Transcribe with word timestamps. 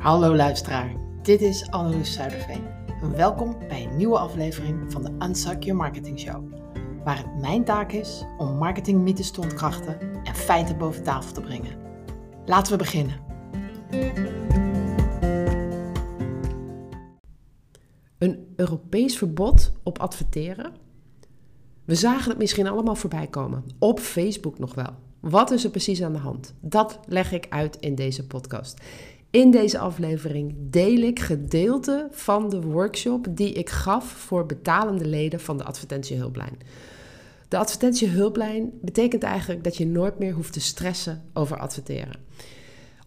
Hallo 0.00 0.36
luisteraar, 0.36 0.92
dit 1.22 1.40
is 1.40 1.70
Anneloes 1.70 2.12
Zuiderveen. 2.12 2.62
Welkom 3.16 3.58
bij 3.68 3.84
een 3.84 3.96
nieuwe 3.96 4.18
aflevering 4.18 4.92
van 4.92 5.02
de 5.02 5.26
Unsuck 5.26 5.62
Your 5.62 5.80
Marketing 5.80 6.20
Show. 6.20 6.52
Waar 7.04 7.16
het 7.16 7.40
mijn 7.40 7.64
taak 7.64 7.92
is 7.92 8.24
om 8.38 8.56
marketingmythes 8.56 9.30
te 9.30 9.40
ontkrachten 9.40 10.00
en 10.24 10.34
feiten 10.34 10.78
boven 10.78 11.02
tafel 11.02 11.32
te 11.32 11.40
brengen. 11.40 11.76
Laten 12.46 12.72
we 12.72 12.78
beginnen. 12.78 13.20
Een 18.18 18.52
Europees 18.56 19.18
verbod 19.18 19.72
op 19.82 19.98
adverteren? 19.98 20.72
We 21.84 21.94
zagen 21.94 22.30
het 22.30 22.38
misschien 22.38 22.68
allemaal 22.68 22.96
voorbij 22.96 23.26
komen. 23.26 23.64
Op 23.78 23.98
Facebook 23.98 24.58
nog 24.58 24.74
wel. 24.74 24.94
Wat 25.20 25.50
is 25.50 25.64
er 25.64 25.70
precies 25.70 26.02
aan 26.02 26.12
de 26.12 26.18
hand? 26.18 26.54
Dat 26.60 27.00
leg 27.06 27.32
ik 27.32 27.46
uit 27.48 27.76
in 27.76 27.94
deze 27.94 28.26
podcast. 28.26 28.80
In 29.30 29.50
deze 29.50 29.78
aflevering 29.78 30.54
deel 30.56 30.96
ik 30.96 31.20
gedeelte 31.20 32.08
van 32.10 32.48
de 32.48 32.60
workshop 32.60 33.26
die 33.30 33.52
ik 33.52 33.70
gaf 33.70 34.04
voor 34.04 34.46
betalende 34.46 35.06
leden 35.06 35.40
van 35.40 35.58
de 35.58 35.64
advertentiehulplijn. 35.64 36.58
De 37.48 37.56
advertentiehulplijn 37.58 38.70
betekent 38.80 39.22
eigenlijk 39.22 39.64
dat 39.64 39.76
je 39.76 39.86
nooit 39.86 40.18
meer 40.18 40.32
hoeft 40.32 40.52
te 40.52 40.60
stressen 40.60 41.22
over 41.32 41.58
adverteren. 41.58 42.20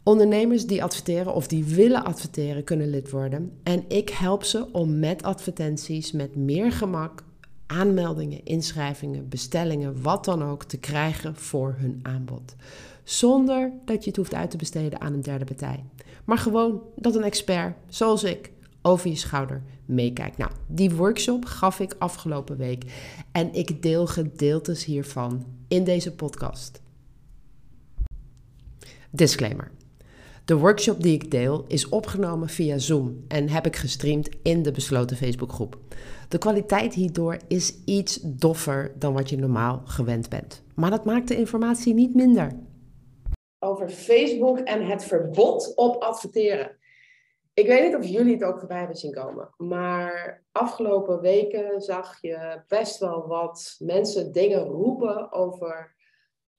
Ondernemers 0.04 0.68
die 0.68 0.84
adverteren 0.84 1.34
of 1.34 1.48
die 1.48 1.63
willen 1.63 2.04
adverteren 2.04 2.63
kunnen 2.63 2.90
lid 2.90 3.10
worden 3.10 3.52
en 3.63 3.84
ik 3.88 4.10
help 4.10 4.44
ze 4.44 4.71
om 4.71 4.99
met 4.99 5.24
advertenties 5.24 6.12
met 6.12 6.35
meer 6.35 6.71
gemak 6.71 7.24
aanmeldingen, 7.68 8.46
inschrijvingen, 8.46 9.30
bestellingen, 9.30 10.02
wat 10.02 10.26
dan 10.26 10.44
ook 10.44 10.63
te 10.63 10.77
krijgen 10.77 11.35
voor 11.35 11.76
hun 11.77 11.99
aanbod. 12.02 12.55
Zonder 13.04 13.71
dat 13.85 14.04
je 14.04 14.10
het 14.10 14.18
hoeft 14.18 14.34
uit 14.34 14.52
te 14.52 14.58
besteden 14.58 15.02
aan 15.02 15.13
een 15.13 15.21
derde 15.21 15.46
partij. 15.46 15.84
Maar 16.26 16.38
gewoon 16.38 16.82
dat 16.96 17.16
een 17.16 17.24
expert, 17.24 17.76
zoals 17.88 18.24
ik, 18.24 18.52
over 18.82 19.10
je 19.10 19.16
schouder 19.16 19.62
meekijkt. 19.85 20.38
Nou, 20.38 20.52
die 20.68 20.91
workshop 20.91 21.46
gaf 21.46 21.80
ik 21.80 21.96
afgelopen 21.99 22.57
week 22.57 22.84
en 23.32 23.54
ik 23.54 23.82
deel 23.82 24.07
gedeeltes 24.07 24.85
hiervan 24.85 25.46
in 25.68 25.84
deze 25.84 26.15
podcast. 26.15 26.82
Disclaimer. 29.10 29.71
De 30.46 30.57
workshop 30.57 31.02
die 31.04 31.13
ik 31.13 31.32
deel 31.32 31.65
is 31.68 31.90
opgenomen 31.90 32.49
via 32.49 32.77
Zoom 32.77 33.24
en 33.27 33.49
heb 33.49 33.65
ik 33.65 33.76
gestreamd 33.76 34.30
in 34.41 34.63
de 34.63 34.71
besloten 34.71 35.18
Facebookgroep. 35.18 35.77
De 36.27 36.37
kwaliteit 36.37 36.93
hierdoor 36.93 37.37
is 37.48 37.74
iets 37.85 38.20
doffer 38.24 38.91
dan 38.99 39.13
wat 39.13 39.30
je 39.30 39.37
normaal 39.37 39.82
gewend 39.85 40.30
bent. 40.30 40.62
Maar 40.76 40.90
dat 40.90 41.05
maakt 41.05 41.27
de 41.27 41.37
informatie 41.37 41.93
niet 41.93 42.15
minder. 42.15 42.52
Over 43.63 43.89
Facebook 43.89 44.59
en 44.59 44.85
het 44.85 45.03
verbod 45.05 45.75
op 45.75 46.03
adverteren. 46.03 46.77
Ik 47.53 47.67
weet 47.67 47.83
niet 47.83 47.95
of 47.95 48.05
jullie 48.05 48.33
het 48.33 48.43
ook 48.43 48.59
voorbij 48.59 48.77
hebben 48.77 48.97
zien 48.97 49.13
komen, 49.13 49.53
maar 49.57 50.43
afgelopen 50.51 51.21
weken 51.21 51.81
zag 51.81 52.21
je 52.21 52.61
best 52.67 52.99
wel 52.99 53.27
wat 53.27 53.75
mensen 53.79 54.31
dingen 54.31 54.63
roepen 54.63 55.31
over 55.31 55.95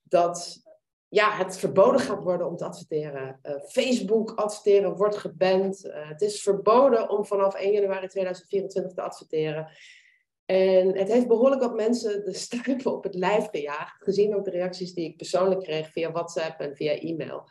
dat 0.03 0.63
ja, 1.09 1.31
het 1.31 1.57
verboden 1.57 2.01
gaat 2.01 2.23
worden 2.23 2.47
om 2.47 2.57
te 2.57 2.65
adverteren. 2.65 3.39
Uh, 3.43 3.55
Facebook 3.67 4.31
adverteren 4.31 4.97
wordt 4.97 5.17
geband. 5.17 5.85
Uh, 5.85 6.09
het 6.09 6.21
is 6.21 6.43
verboden 6.43 7.11
om 7.11 7.25
vanaf 7.25 7.55
1 7.55 7.73
januari 7.73 8.09
2024 8.09 8.93
te 8.93 9.03
adverteren. 9.03 9.69
En 10.45 10.97
het 10.97 11.13
heeft 11.13 11.29
behoorlijk 11.29 11.63
wat 11.63 11.75
mensen 11.75 12.25
de 12.25 12.35
stuipen 12.35 12.93
op 12.93 13.05
het 13.05 13.15
lijf 13.15 13.49
gejaagd. 13.51 14.03
Gezien 14.03 14.35
ook 14.35 14.45
de 14.45 14.51
reacties 14.51 14.95
die 14.95 15.09
ik 15.09 15.17
persoonlijk 15.17 15.61
kreeg 15.61 15.91
via 15.91 16.13
WhatsApp 16.13 16.61
en 16.61 16.77
via 16.77 16.93
e-mail. 16.93 17.49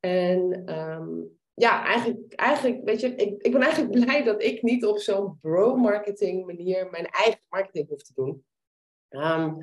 En 0.00 0.72
um, 0.78 1.38
ja, 1.54 1.84
eigenlijk, 1.84 2.32
eigenlijk, 2.34 2.84
weet 2.84 3.00
je, 3.00 3.14
ik, 3.14 3.42
ik 3.42 3.52
ben 3.52 3.62
eigenlijk 3.62 3.92
blij 4.04 4.22
dat 4.22 4.42
ik 4.42 4.62
niet 4.62 4.86
op 4.86 4.98
zo'n 4.98 5.38
bro-marketing 5.40 6.46
manier 6.46 6.90
mijn 6.90 7.06
eigen 7.06 7.40
marketing 7.48 7.88
hoef 7.88 8.02
te 8.02 8.12
doen. 8.14 8.44
Um, 9.08 9.58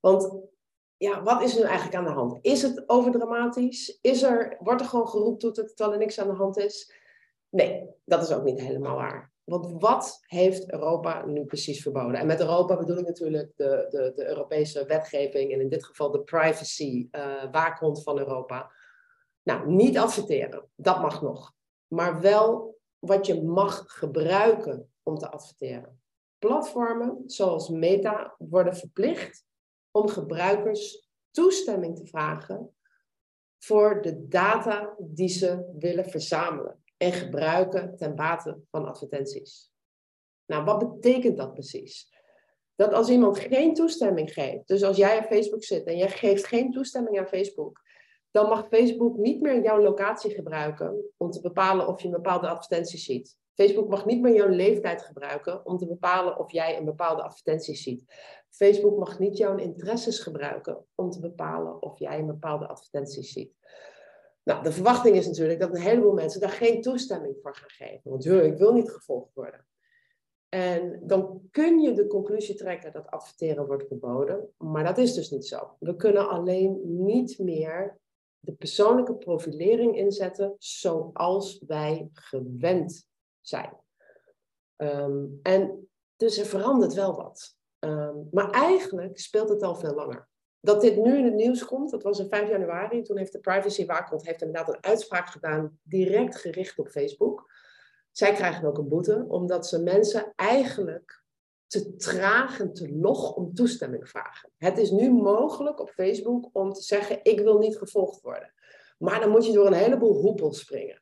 want 0.00 0.50
ja, 0.96 1.22
wat 1.22 1.42
is 1.42 1.54
nu 1.54 1.62
eigenlijk 1.62 1.94
aan 1.94 2.04
de 2.04 2.10
hand? 2.10 2.38
Is 2.40 2.62
het 2.62 2.88
overdramatisch? 2.88 3.98
Is 4.00 4.22
er, 4.22 4.56
wordt 4.60 4.80
er 4.80 4.86
gewoon 4.86 5.08
geroeptoeterd 5.08 5.76
terwijl 5.76 5.92
er 5.92 6.04
niks 6.04 6.20
aan 6.20 6.28
de 6.28 6.34
hand 6.34 6.58
is? 6.58 6.92
Nee, 7.48 7.88
dat 8.04 8.22
is 8.22 8.32
ook 8.32 8.44
niet 8.44 8.60
helemaal 8.60 8.96
waar. 8.96 9.31
Want 9.44 9.82
wat 9.82 10.18
heeft 10.26 10.72
Europa 10.72 11.26
nu 11.26 11.44
precies 11.44 11.82
verboden? 11.82 12.20
En 12.20 12.26
met 12.26 12.40
Europa 12.40 12.76
bedoel 12.76 12.98
ik 12.98 13.06
natuurlijk 13.06 13.52
de, 13.56 13.86
de, 13.90 14.12
de 14.14 14.28
Europese 14.28 14.86
wetgeving 14.86 15.52
en 15.52 15.60
in 15.60 15.68
dit 15.68 15.84
geval 15.84 16.10
de 16.10 16.22
privacy 16.22 17.08
uh, 17.10 17.50
waakhond 17.50 18.02
van 18.02 18.18
Europa. 18.18 18.72
Nou, 19.42 19.70
niet 19.70 19.98
adverteren, 19.98 20.68
dat 20.74 21.00
mag 21.00 21.22
nog. 21.22 21.52
Maar 21.86 22.20
wel 22.20 22.78
wat 22.98 23.26
je 23.26 23.42
mag 23.42 23.84
gebruiken 23.86 24.92
om 25.02 25.18
te 25.18 25.30
adverteren. 25.30 26.00
Platformen 26.38 27.22
zoals 27.26 27.68
Meta 27.68 28.34
worden 28.38 28.76
verplicht 28.76 29.44
om 29.90 30.08
gebruikers 30.08 31.08
toestemming 31.30 31.96
te 31.96 32.06
vragen 32.06 32.76
voor 33.58 34.02
de 34.02 34.28
data 34.28 34.94
die 34.98 35.28
ze 35.28 35.72
willen 35.78 36.10
verzamelen 36.10 36.81
en 37.02 37.12
gebruiken 37.12 37.96
ten 37.96 38.14
bate 38.14 38.58
van 38.70 38.86
advertenties. 38.86 39.70
Nou, 40.46 40.64
wat 40.64 40.78
betekent 40.78 41.36
dat 41.36 41.52
precies? 41.52 42.10
Dat 42.74 42.92
als 42.92 43.08
iemand 43.08 43.38
geen 43.38 43.74
toestemming 43.74 44.32
geeft, 44.32 44.68
dus 44.68 44.82
als 44.82 44.96
jij 44.96 45.18
op 45.18 45.24
Facebook 45.24 45.64
zit 45.64 45.84
en 45.84 45.96
jij 45.96 46.08
geeft 46.08 46.46
geen 46.46 46.70
toestemming 46.70 47.18
aan 47.18 47.26
Facebook, 47.26 47.80
dan 48.30 48.48
mag 48.48 48.66
Facebook 48.68 49.16
niet 49.16 49.40
meer 49.40 49.62
jouw 49.62 49.80
locatie 49.80 50.30
gebruiken 50.30 51.04
om 51.16 51.30
te 51.30 51.40
bepalen 51.40 51.86
of 51.86 52.00
je 52.00 52.06
een 52.06 52.14
bepaalde 52.14 52.48
advertentie 52.48 52.98
ziet. 52.98 53.36
Facebook 53.54 53.88
mag 53.88 54.04
niet 54.06 54.20
meer 54.20 54.34
jouw 54.34 54.48
leeftijd 54.48 55.02
gebruiken 55.02 55.66
om 55.66 55.78
te 55.78 55.86
bepalen 55.86 56.38
of 56.38 56.52
jij 56.52 56.76
een 56.76 56.84
bepaalde 56.84 57.22
advertentie 57.22 57.74
ziet. 57.74 58.04
Facebook 58.48 58.98
mag 58.98 59.18
niet 59.18 59.36
jouw 59.36 59.56
interesses 59.56 60.18
gebruiken 60.18 60.84
om 60.94 61.10
te 61.10 61.20
bepalen 61.20 61.82
of 61.82 61.98
jij 61.98 62.18
een 62.18 62.26
bepaalde 62.26 62.66
advertentie 62.66 63.22
ziet. 63.22 63.54
Nou, 64.44 64.62
de 64.62 64.72
verwachting 64.72 65.16
is 65.16 65.26
natuurlijk 65.26 65.60
dat 65.60 65.74
een 65.74 65.80
heleboel 65.80 66.12
mensen 66.12 66.40
daar 66.40 66.50
geen 66.50 66.82
toestemming 66.82 67.36
voor 67.42 67.54
gaan 67.54 67.70
geven. 67.70 68.10
Want 68.10 68.24
ik 68.24 68.58
wil 68.58 68.72
niet 68.72 68.90
gevolgd 68.90 69.34
worden. 69.34 69.66
En 70.48 71.00
dan 71.02 71.48
kun 71.50 71.80
je 71.80 71.92
de 71.92 72.06
conclusie 72.06 72.54
trekken 72.54 72.92
dat 72.92 73.10
adverteren 73.10 73.66
wordt 73.66 73.86
verboden. 73.86 74.48
Maar 74.56 74.84
dat 74.84 74.98
is 74.98 75.14
dus 75.14 75.30
niet 75.30 75.46
zo. 75.46 75.76
We 75.78 75.96
kunnen 75.96 76.28
alleen 76.28 76.80
niet 77.04 77.38
meer 77.38 78.00
de 78.38 78.52
persoonlijke 78.52 79.14
profilering 79.14 79.96
inzetten 79.96 80.54
zoals 80.58 81.62
wij 81.66 82.08
gewend 82.12 83.08
zijn. 83.40 83.76
Ehm, 84.76 85.24
en 85.42 85.88
dus 86.16 86.38
er 86.38 86.46
verandert 86.46 86.94
wel 86.94 87.16
wat. 87.16 87.56
Ehm, 87.78 88.16
maar 88.30 88.50
eigenlijk 88.50 89.18
speelt 89.18 89.48
het 89.48 89.62
al 89.62 89.74
veel 89.74 89.94
langer. 89.94 90.28
Dat 90.64 90.80
dit 90.80 90.96
nu 90.96 91.18
in 91.18 91.24
het 91.24 91.34
nieuws 91.34 91.64
komt, 91.64 91.90
dat 91.90 92.02
was 92.02 92.18
in 92.18 92.28
5 92.28 92.48
januari. 92.48 93.02
Toen 93.02 93.18
heeft 93.18 93.32
de 93.32 93.40
Privacy 93.40 93.86
Waakhond 93.86 94.26
heeft 94.26 94.42
inderdaad 94.42 94.68
een 94.68 94.82
uitspraak 94.84 95.28
gedaan, 95.28 95.78
direct 95.82 96.36
gericht 96.36 96.78
op 96.78 96.88
Facebook. 96.88 97.50
Zij 98.10 98.32
krijgen 98.32 98.68
ook 98.68 98.78
een 98.78 98.88
boete, 98.88 99.24
omdat 99.28 99.66
ze 99.66 99.82
mensen 99.82 100.32
eigenlijk 100.36 101.22
te 101.66 101.96
traag 101.96 102.60
en 102.60 102.72
te 102.72 102.92
log 102.92 103.34
om 103.34 103.54
toestemming 103.54 104.08
vragen. 104.08 104.50
Het 104.56 104.78
is 104.78 104.90
nu 104.90 105.12
mogelijk 105.12 105.80
op 105.80 105.90
Facebook 105.90 106.48
om 106.52 106.72
te 106.72 106.82
zeggen: 106.82 107.20
ik 107.22 107.40
wil 107.40 107.58
niet 107.58 107.78
gevolgd 107.78 108.20
worden. 108.20 108.52
Maar 108.98 109.20
dan 109.20 109.30
moet 109.30 109.46
je 109.46 109.52
door 109.52 109.66
een 109.66 109.72
heleboel 109.72 110.14
hoepels 110.14 110.58
springen. 110.58 111.01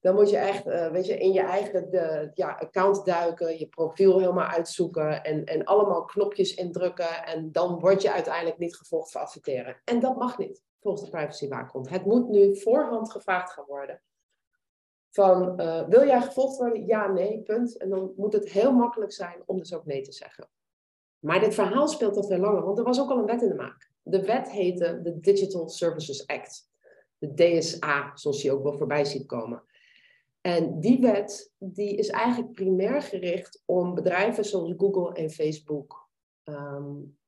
Dan 0.00 0.14
moet 0.14 0.30
je 0.30 0.36
echt, 0.36 0.66
uh, 0.66 0.90
weet 0.90 1.06
je, 1.06 1.18
in 1.18 1.32
je 1.32 1.40
eigen 1.40 1.90
de, 1.90 2.30
ja, 2.34 2.56
account 2.60 3.04
duiken, 3.04 3.58
je 3.58 3.68
profiel 3.68 4.18
helemaal 4.18 4.46
uitzoeken 4.46 5.24
en, 5.24 5.44
en 5.44 5.64
allemaal 5.64 6.04
knopjes 6.04 6.54
indrukken. 6.54 7.24
En 7.24 7.52
dan 7.52 7.78
word 7.78 8.02
je 8.02 8.12
uiteindelijk 8.12 8.58
niet 8.58 8.76
gevolgd 8.76 9.12
voor 9.12 9.20
adverteren. 9.20 9.80
En 9.84 10.00
dat 10.00 10.16
mag 10.16 10.38
niet, 10.38 10.62
volgens 10.80 11.04
de 11.04 11.10
privacywaakhond. 11.10 11.88
Het 11.88 12.04
moet 12.04 12.28
nu 12.28 12.56
voorhand 12.56 13.10
gevraagd 13.10 13.52
gaan 13.52 13.64
worden. 13.66 14.02
Van, 15.10 15.60
uh, 15.60 15.88
wil 15.88 16.06
jij 16.06 16.20
gevolgd 16.20 16.56
worden? 16.56 16.86
Ja, 16.86 17.06
nee, 17.06 17.42
punt. 17.42 17.76
En 17.76 17.88
dan 17.88 18.12
moet 18.16 18.32
het 18.32 18.50
heel 18.50 18.72
makkelijk 18.72 19.12
zijn 19.12 19.42
om 19.46 19.58
dus 19.58 19.74
ook 19.74 19.86
nee 19.86 20.02
te 20.02 20.12
zeggen. 20.12 20.48
Maar 21.18 21.40
dit 21.40 21.54
verhaal 21.54 21.88
speelt 21.88 22.16
al 22.16 22.24
veel 22.24 22.38
langer, 22.38 22.62
want 22.62 22.78
er 22.78 22.84
was 22.84 23.00
ook 23.00 23.10
al 23.10 23.18
een 23.18 23.26
wet 23.26 23.42
in 23.42 23.48
de 23.48 23.54
maak. 23.54 23.90
De 24.02 24.24
wet 24.24 24.50
heette 24.50 25.00
de 25.02 25.20
Digital 25.20 25.68
Services 25.68 26.26
Act. 26.26 26.68
De 27.18 27.34
DSA, 27.34 28.10
zoals 28.14 28.42
je 28.42 28.52
ook 28.52 28.62
wel 28.62 28.78
voorbij 28.78 29.04
ziet 29.04 29.26
komen. 29.26 29.62
En 30.40 30.80
die 30.80 31.00
wet 31.00 31.52
die 31.58 31.96
is 31.96 32.08
eigenlijk 32.08 32.52
primair 32.52 33.02
gericht 33.02 33.62
om 33.66 33.94
bedrijven 33.94 34.44
zoals 34.44 34.74
Google 34.76 35.14
en 35.14 35.30
Facebook 35.30 36.08
um, 36.44 37.18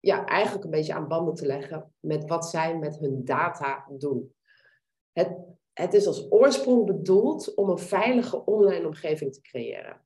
ja, 0.00 0.24
eigenlijk 0.24 0.64
een 0.64 0.70
beetje 0.70 0.94
aan 0.94 1.08
banden 1.08 1.34
te 1.34 1.46
leggen 1.46 1.92
met 2.00 2.28
wat 2.28 2.46
zij 2.46 2.78
met 2.78 2.98
hun 2.98 3.24
data 3.24 3.86
doen. 3.98 4.34
Het, 5.12 5.36
het 5.72 5.94
is 5.94 6.06
als 6.06 6.30
oorsprong 6.30 6.86
bedoeld 6.86 7.54
om 7.54 7.68
een 7.68 7.78
veilige 7.78 8.44
online 8.44 8.86
omgeving 8.86 9.32
te 9.32 9.40
creëren. 9.40 10.04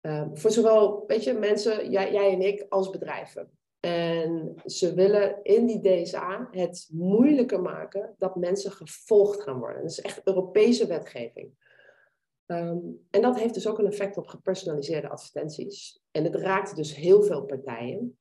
Um, 0.00 0.38
voor 0.38 0.50
zowel 0.50 1.04
weet 1.06 1.24
je, 1.24 1.32
mensen, 1.32 1.90
jij, 1.90 2.12
jij 2.12 2.32
en 2.32 2.40
ik, 2.40 2.66
als 2.68 2.90
bedrijven. 2.90 3.58
En 3.86 4.54
ze 4.64 4.94
willen 4.94 5.42
in 5.42 5.66
die 5.66 5.80
DSA 5.80 6.48
het 6.50 6.88
moeilijker 6.92 7.62
maken 7.62 8.14
dat 8.18 8.36
mensen 8.36 8.72
gevolgd 8.72 9.42
gaan 9.42 9.58
worden. 9.58 9.82
Dat 9.82 9.90
is 9.90 10.00
echt 10.00 10.20
Europese 10.24 10.86
wetgeving. 10.86 11.50
Ehm, 12.46 12.78
en 13.10 13.22
dat 13.22 13.38
heeft 13.38 13.54
dus 13.54 13.66
ook 13.66 13.78
een 13.78 13.86
effect 13.86 14.16
op 14.16 14.26
gepersonaliseerde 14.26 15.08
advertenties. 15.08 16.02
En 16.10 16.24
het 16.24 16.34
raakt 16.34 16.76
dus 16.76 16.94
heel 16.94 17.22
veel 17.22 17.44
partijen. 17.44 18.18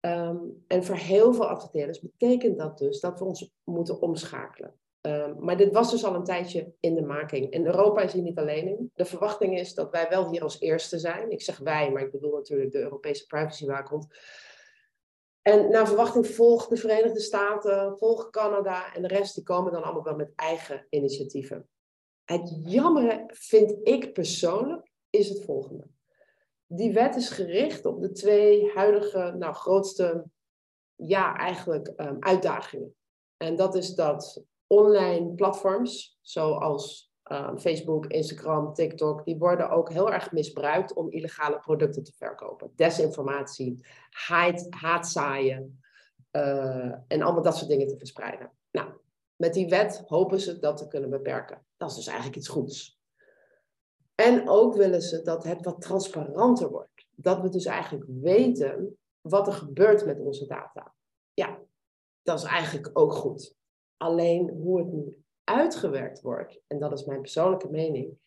Ehm, 0.00 0.36
en 0.66 0.84
voor 0.84 0.96
heel 0.96 1.34
veel 1.34 1.48
adverteerders 1.48 2.00
betekent 2.00 2.58
dat 2.58 2.78
dus 2.78 3.00
dat 3.00 3.18
we 3.18 3.24
ons 3.24 3.54
moeten 3.64 4.00
omschakelen. 4.00 4.74
Ehm, 5.00 5.34
maar 5.38 5.56
dit 5.56 5.72
was 5.72 5.90
dus 5.90 6.04
al 6.04 6.14
een 6.14 6.24
tijdje 6.24 6.72
in 6.80 6.94
de 6.94 7.02
making. 7.02 7.50
En 7.50 7.66
Europa 7.66 8.00
is 8.00 8.12
hier 8.12 8.22
niet 8.22 8.38
alleen 8.38 8.68
in. 8.68 8.90
De 8.94 9.04
verwachting 9.04 9.58
is 9.58 9.74
dat 9.74 9.90
wij 9.90 10.06
wel 10.08 10.30
hier 10.30 10.42
als 10.42 10.60
eerste 10.60 10.98
zijn. 10.98 11.30
Ik 11.30 11.42
zeg 11.42 11.58
wij, 11.58 11.92
maar 11.92 12.02
ik 12.02 12.12
bedoel 12.12 12.34
natuurlijk 12.34 12.72
de 12.72 12.80
Europese 12.80 13.26
privacywaakhond. 13.26 14.06
En 15.42 15.70
naar 15.70 15.86
verwachting 15.86 16.26
volgt 16.26 16.68
de 16.68 16.76
Verenigde 16.76 17.20
Staten, 17.20 17.98
volgt 17.98 18.30
Canada 18.30 18.94
en 18.94 19.02
de 19.02 19.08
rest, 19.08 19.34
die 19.34 19.44
komen 19.44 19.72
dan 19.72 19.82
allemaal 19.82 20.02
wel 20.02 20.16
met 20.16 20.32
eigen 20.34 20.86
initiatieven. 20.90 21.68
Het 22.24 22.62
jammere 22.64 23.24
vind 23.26 23.88
ik 23.88 24.12
persoonlijk 24.12 24.90
is 25.10 25.28
het 25.28 25.44
volgende. 25.44 25.86
Die 26.66 26.92
wet 26.92 27.16
is 27.16 27.28
gericht 27.28 27.84
op 27.84 28.00
de 28.00 28.12
twee 28.12 28.70
huidige, 28.74 29.34
nou 29.38 29.54
grootste, 29.54 30.24
ja 30.94 31.36
eigenlijk 31.36 31.92
um, 31.96 32.16
uitdagingen. 32.20 32.94
En 33.36 33.56
dat 33.56 33.74
is 33.74 33.94
dat 33.94 34.44
online 34.66 35.34
platforms, 35.34 36.18
zoals 36.20 37.07
um, 37.32 37.58
Facebook, 37.58 38.06
Instagram, 38.06 38.74
TikTok, 38.74 39.24
die 39.24 39.38
worden 39.38 39.70
ook 39.70 39.92
heel 39.92 40.12
erg 40.12 40.32
misbruikt 40.32 40.92
om 40.92 41.10
illegale 41.10 41.58
producten 41.58 42.02
te 42.02 42.12
verkopen. 42.16 42.72
Desinformatie, 42.76 43.86
haat, 44.10 44.66
haatzaaien 44.70 45.80
uh, 46.32 46.92
en 47.06 47.22
allemaal 47.22 47.42
dat 47.42 47.56
soort 47.56 47.70
dingen 47.70 47.88
te 47.88 47.98
verspreiden. 47.98 48.52
Nou, 48.70 48.90
met 49.36 49.54
die 49.54 49.68
wet 49.68 50.02
hopen 50.06 50.40
ze 50.40 50.58
dat 50.58 50.76
te 50.76 50.88
kunnen 50.88 51.10
beperken. 51.10 51.66
Dat 51.76 51.90
is 51.90 51.96
dus 51.96 52.06
eigenlijk 52.06 52.36
iets 52.36 52.48
goeds. 52.48 52.98
En 54.14 54.48
ook 54.48 54.74
willen 54.74 55.02
ze 55.02 55.22
dat 55.22 55.44
het 55.44 55.64
wat 55.64 55.80
transparanter 55.80 56.70
wordt. 56.70 57.06
Dat 57.10 57.40
we 57.40 57.48
dus 57.48 57.64
eigenlijk 57.64 58.04
weten 58.08 58.98
wat 59.20 59.46
er 59.46 59.52
gebeurt 59.52 60.06
met 60.06 60.20
onze 60.20 60.46
data. 60.46 60.94
Ja, 61.34 61.58
dat 62.22 62.38
is 62.38 62.44
eigenlijk 62.44 62.90
ook 62.92 63.12
goed. 63.12 63.56
Alleen 63.96 64.48
hoe 64.48 64.78
het 64.78 64.92
nu 64.92 65.24
uitgewerkt 65.48 66.20
wordt, 66.20 66.60
en 66.66 66.78
dat 66.78 66.92
is 66.92 67.04
mijn 67.04 67.20
persoonlijke 67.20 67.70
mening, 67.70 68.18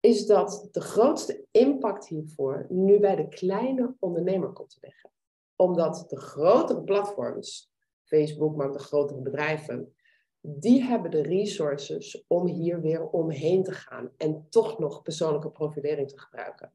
is 0.00 0.26
dat 0.26 0.68
de 0.72 0.80
grootste 0.80 1.44
impact 1.50 2.08
hiervoor 2.08 2.66
nu 2.68 3.00
bij 3.00 3.16
de 3.16 3.28
kleine 3.28 3.94
ondernemer 3.98 4.52
komt 4.52 4.70
te 4.70 4.78
liggen. 4.80 5.10
Omdat 5.56 6.04
de 6.08 6.20
grotere 6.20 6.82
platforms, 6.82 7.72
Facebook, 8.04 8.56
maar 8.56 8.66
ook 8.66 8.72
de 8.72 8.78
grotere 8.78 9.20
bedrijven, 9.20 9.94
die 10.40 10.82
hebben 10.82 11.10
de 11.10 11.22
resources 11.22 12.24
om 12.26 12.46
hier 12.46 12.80
weer 12.80 13.08
omheen 13.08 13.62
te 13.62 13.72
gaan 13.72 14.10
en 14.16 14.46
toch 14.50 14.78
nog 14.78 15.02
persoonlijke 15.02 15.50
profilering 15.50 16.08
te 16.08 16.18
gebruiken. 16.18 16.72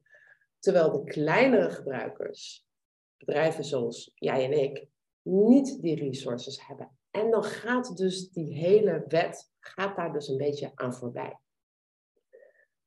Terwijl 0.58 0.92
de 0.92 1.04
kleinere 1.04 1.70
gebruikers, 1.70 2.66
bedrijven 3.16 3.64
zoals 3.64 4.12
jij 4.14 4.44
en 4.44 4.52
ik, 4.52 4.86
niet 5.22 5.82
die 5.82 5.96
resources 5.96 6.66
hebben. 6.66 6.98
En 7.18 7.30
dan 7.30 7.44
gaat 7.44 7.96
dus 7.96 8.30
die 8.30 8.54
hele 8.54 9.04
wet 9.08 9.50
gaat 9.60 9.96
daar 9.96 10.12
dus 10.12 10.28
een 10.28 10.36
beetje 10.36 10.72
aan 10.74 10.94
voorbij. 10.94 11.38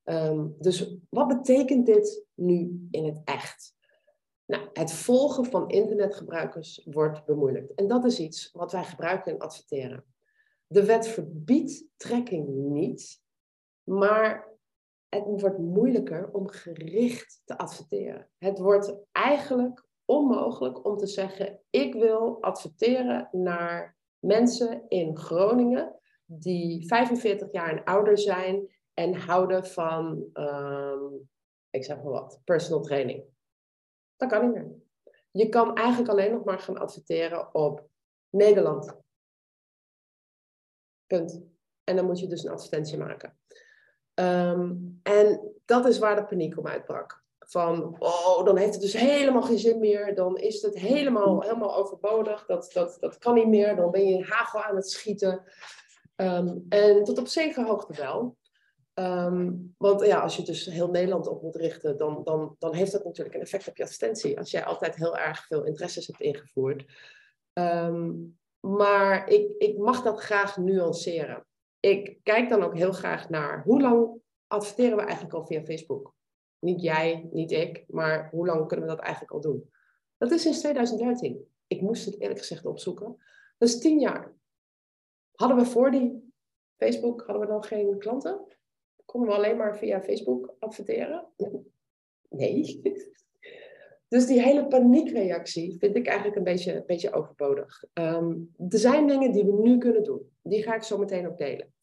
Ehm, 0.03 0.47
dus 0.59 0.95
wat 1.09 1.27
betekent 1.27 1.85
dit 1.85 2.25
nu 2.33 2.87
in 2.91 3.05
het 3.05 3.21
echt? 3.23 3.75
Nou, 4.45 4.69
het 4.73 4.93
volgen 4.93 5.45
van 5.45 5.69
internetgebruikers 5.69 6.87
wordt 6.91 7.25
bemoeilijkt. 7.25 7.73
En 7.73 7.87
dat 7.87 8.05
is 8.05 8.19
iets 8.19 8.49
wat 8.51 8.71
wij 8.71 8.83
gebruiken 8.83 9.31
in 9.31 9.39
adverteren. 9.39 10.05
De 10.67 10.85
wet 10.85 11.07
verbiedt 11.07 11.85
tracking 11.97 12.47
niet, 12.47 13.21
maar 13.83 14.49
het 15.09 15.41
wordt 15.41 15.57
moeilijker 15.57 16.31
om 16.31 16.47
gericht 16.47 17.41
te 17.45 17.57
adverteren. 17.57 18.29
Het 18.37 18.59
wordt 18.59 18.95
eigenlijk 19.11 19.85
onmogelijk 20.05 20.85
om 20.85 20.97
te 20.97 21.07
zeggen: 21.07 21.59
ik 21.69 21.93
wil 21.93 22.41
adverteren 22.41 23.29
naar 23.31 23.99
mensen 24.21 24.85
in 24.87 25.17
Groningen 25.17 25.99
die 26.25 26.87
45 26.87 27.51
jaar 27.51 27.69
en 27.69 27.83
ouder 27.83 28.17
zijn 28.17 28.69
en 28.93 29.13
houden 29.13 29.65
van, 29.65 30.29
um, 30.33 31.29
ik 31.69 31.83
zeg 31.83 31.95
maar 31.95 32.11
wat, 32.11 32.41
personal 32.43 32.81
training. 32.81 33.23
Dat 34.15 34.29
kan 34.29 34.41
niet 34.41 34.53
meer. 34.53 34.71
Je 35.31 35.49
kan 35.49 35.75
eigenlijk 35.75 36.09
alleen 36.09 36.31
nog 36.31 36.43
maar 36.43 36.59
gaan 36.59 36.77
adverteren 36.77 37.53
op 37.53 37.89
Nederland. 38.29 38.99
Punt. 41.07 41.41
En 41.83 41.95
dan 41.95 42.05
moet 42.05 42.19
je 42.19 42.27
dus 42.27 42.43
een 42.43 42.51
advertentie 42.51 42.97
maken. 42.97 43.39
Um, 44.13 44.99
en 45.03 45.53
dat 45.65 45.85
is 45.85 45.99
waar 45.99 46.15
de 46.15 46.25
paniek 46.25 46.57
om 46.57 46.67
uitbrak. 46.67 47.20
Van, 47.51 47.95
oh, 47.99 48.45
dan 48.45 48.57
heeft 48.57 48.73
het 48.73 48.81
dus 48.81 48.93
helemaal 48.93 49.41
geen 49.41 49.59
zin 49.59 49.79
meer. 49.79 50.15
Dan 50.15 50.37
is 50.37 50.61
het 50.61 50.77
helemaal, 50.77 51.41
helemaal 51.41 51.75
overbodig. 51.75 52.45
Dat, 52.45 52.69
dat, 52.73 52.97
dat 52.99 53.17
kan 53.17 53.33
niet 53.33 53.47
meer. 53.47 53.75
Dan 53.75 53.91
ben 53.91 54.07
je 54.07 54.23
hagel 54.23 54.61
aan 54.61 54.75
het 54.75 54.89
schieten. 54.89 55.43
Um, 56.15 56.65
en 56.69 57.03
tot 57.03 57.17
op 57.17 57.27
zekere 57.27 57.65
hoogte 57.65 57.93
wel. 57.93 58.37
Um, 58.93 59.75
want 59.77 60.05
ja, 60.05 60.19
als 60.19 60.35
je 60.35 60.43
dus 60.43 60.65
heel 60.65 60.89
Nederland 60.89 61.27
op 61.27 61.41
moet 61.41 61.55
richten, 61.55 61.97
dan, 61.97 62.21
dan, 62.23 62.55
dan 62.59 62.73
heeft 62.73 62.91
dat 62.91 63.03
natuurlijk 63.03 63.35
een 63.35 63.41
effect 63.41 63.67
op 63.67 63.77
je 63.77 63.83
assistentie. 63.83 64.37
Als 64.37 64.51
jij 64.51 64.65
altijd 64.65 64.95
heel 64.95 65.17
erg 65.17 65.45
veel 65.45 65.63
interesses 65.63 66.07
hebt 66.07 66.21
ingevoerd. 66.21 66.85
Um, 67.53 68.39
maar 68.59 69.29
ik, 69.29 69.51
ik 69.57 69.77
mag 69.77 70.01
dat 70.01 70.19
graag 70.19 70.57
nuanceren. 70.57 71.45
Ik 71.79 72.19
kijk 72.23 72.49
dan 72.49 72.63
ook 72.63 72.75
heel 72.75 72.93
graag 72.93 73.29
naar 73.29 73.63
hoe 73.63 73.81
lang 73.81 74.21
adverteren 74.47 74.97
we 74.97 75.03
eigenlijk 75.03 75.33
al 75.33 75.45
via 75.45 75.63
Facebook? 75.63 76.13
Niet 76.61 76.81
jij, 76.81 77.29
niet 77.31 77.51
ik, 77.51 77.83
maar 77.87 78.29
hoe 78.29 78.45
lang 78.45 78.67
kunnen 78.67 78.85
we 78.85 78.95
dat 78.95 79.03
eigenlijk 79.03 79.33
al 79.33 79.41
doen? 79.41 79.69
Dat 80.17 80.31
is 80.31 80.41
sinds 80.41 80.59
2013. 80.59 81.47
Ik 81.67 81.81
moest 81.81 82.05
het 82.05 82.19
eerlijk 82.19 82.39
gezegd 82.39 82.65
opzoeken. 82.65 83.17
Dat 83.57 83.69
is 83.69 83.79
tien 83.79 83.99
jaar. 83.99 84.33
Hadden 85.31 85.57
we 85.57 85.65
voor 85.65 85.91
die 85.91 86.33
Facebook, 86.77 87.21
hadden 87.21 87.39
we 87.39 87.51
dan 87.51 87.63
geen 87.63 87.97
klanten? 87.97 88.45
Konden 89.05 89.29
we 89.29 89.35
alleen 89.35 89.57
maar 89.57 89.77
via 89.77 90.01
Facebook 90.01 90.55
adverteren? 90.59 91.27
Nee. 92.29 92.81
Dus 94.07 94.25
die 94.25 94.41
hele 94.41 94.67
paniekreactie 94.67 95.77
vind 95.79 95.95
ik 95.95 96.07
eigenlijk 96.07 96.37
een 96.37 96.43
beetje, 96.43 96.75
een 96.75 96.85
beetje 96.85 97.13
overbodig. 97.13 97.83
Um, 97.93 98.51
er 98.69 98.77
zijn 98.77 99.07
dingen 99.07 99.31
die 99.31 99.45
we 99.45 99.61
nu 99.61 99.77
kunnen 99.77 100.03
doen. 100.03 100.31
Die 100.41 100.63
ga 100.63 100.75
ik 100.75 100.83
zo 100.83 100.97
meteen 100.97 101.27
ook 101.27 101.37
delen. 101.37 101.73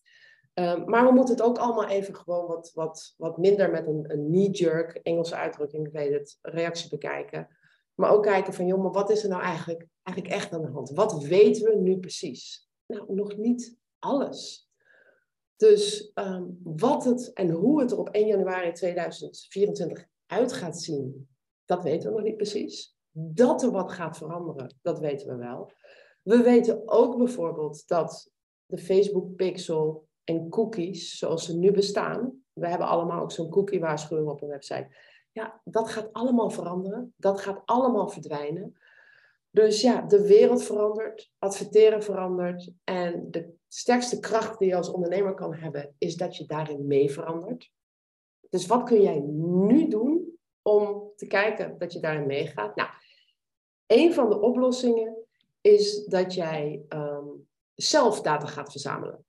Um, 0.58 0.90
maar 0.90 1.06
we 1.06 1.12
moeten 1.12 1.34
het 1.34 1.44
ook 1.44 1.58
allemaal 1.58 1.88
even 1.88 2.14
gewoon 2.14 2.46
wat, 2.46 2.70
wat, 2.74 3.14
wat 3.16 3.38
minder 3.38 3.70
met 3.70 3.86
een, 3.86 4.04
een 4.12 4.26
knee-jerk, 4.26 5.00
Engelse 5.02 5.36
uitdrukking, 5.36 5.86
ik 5.86 5.92
weet 5.92 6.12
het, 6.12 6.38
reactie 6.42 6.90
bekijken. 6.90 7.48
Maar 7.94 8.10
ook 8.10 8.22
kijken 8.22 8.52
van, 8.52 8.66
joh, 8.66 8.82
maar 8.82 8.92
wat 8.92 9.10
is 9.10 9.22
er 9.22 9.28
nou 9.28 9.42
eigenlijk, 9.42 9.86
eigenlijk 10.02 10.36
echt 10.36 10.52
aan 10.52 10.62
de 10.62 10.70
hand? 10.70 10.90
Wat 10.90 11.22
weten 11.22 11.64
we 11.64 11.76
nu 11.76 11.98
precies? 11.98 12.68
Nou, 12.86 13.14
nog 13.14 13.36
niet 13.36 13.76
alles. 13.98 14.70
Dus 15.56 16.10
um, 16.14 16.60
wat 16.62 17.04
het 17.04 17.32
en 17.32 17.50
hoe 17.50 17.80
het 17.80 17.90
er 17.90 17.98
op 17.98 18.08
1 18.08 18.26
januari 18.26 18.72
2024 18.72 20.06
uit 20.26 20.52
gaat 20.52 20.80
zien, 20.80 21.28
dat 21.64 21.82
weten 21.82 22.08
we 22.08 22.16
nog 22.16 22.24
niet 22.24 22.36
precies. 22.36 22.96
Dat 23.10 23.62
er 23.62 23.70
wat 23.70 23.92
gaat 23.92 24.16
veranderen, 24.16 24.74
dat 24.82 24.98
weten 24.98 25.28
we 25.28 25.36
wel. 25.36 25.72
We 26.22 26.42
weten 26.42 26.82
ook 26.88 27.16
bijvoorbeeld 27.16 27.88
dat 27.88 28.30
de 28.66 28.78
Facebook 28.78 29.36
Pixel 29.36 30.07
en 30.28 30.48
cookies, 30.48 31.18
zoals 31.18 31.44
ze 31.44 31.56
nu 31.56 31.70
bestaan, 31.70 32.42
we 32.52 32.68
hebben 32.68 32.86
allemaal 32.86 33.22
ook 33.22 33.32
zo'n 33.32 33.50
cookie-waarschuwing 33.50 34.28
op 34.28 34.42
een 34.42 34.48
website. 34.48 34.88
Ja, 35.32 35.60
dat 35.64 35.88
gaat 35.88 36.12
allemaal 36.12 36.50
veranderen. 36.50 37.14
Dat 37.16 37.40
gaat 37.40 37.62
allemaal 37.64 38.08
verdwijnen. 38.08 38.78
Dus 39.50 39.80
ja, 39.80 40.00
de 40.00 40.26
wereld 40.26 40.62
verandert, 40.62 41.30
adverteren 41.38 42.02
verandert. 42.02 42.70
En 42.84 43.30
de 43.30 43.54
sterkste 43.68 44.20
kracht 44.20 44.58
die 44.58 44.68
je 44.68 44.76
als 44.76 44.90
ondernemer 44.90 45.34
kan 45.34 45.54
hebben, 45.54 45.94
is 45.98 46.16
dat 46.16 46.36
je 46.36 46.46
daarin 46.46 46.86
mee 46.86 47.10
verandert. 47.10 47.70
Dus 48.48 48.66
wat 48.66 48.82
kun 48.82 49.02
jij 49.02 49.20
nu 49.36 49.88
doen 49.88 50.38
om 50.62 51.12
te 51.16 51.26
kijken 51.26 51.78
dat 51.78 51.92
je 51.92 52.00
daarin 52.00 52.26
meegaat? 52.26 52.76
Nou, 52.76 52.90
een 53.86 54.14
van 54.14 54.28
de 54.28 54.40
oplossingen 54.40 55.16
is 55.60 56.04
dat 56.04 56.34
jij 56.34 56.84
um, 56.88 57.48
zelf 57.74 58.20
data 58.20 58.46
gaat 58.46 58.70
verzamelen 58.70 59.26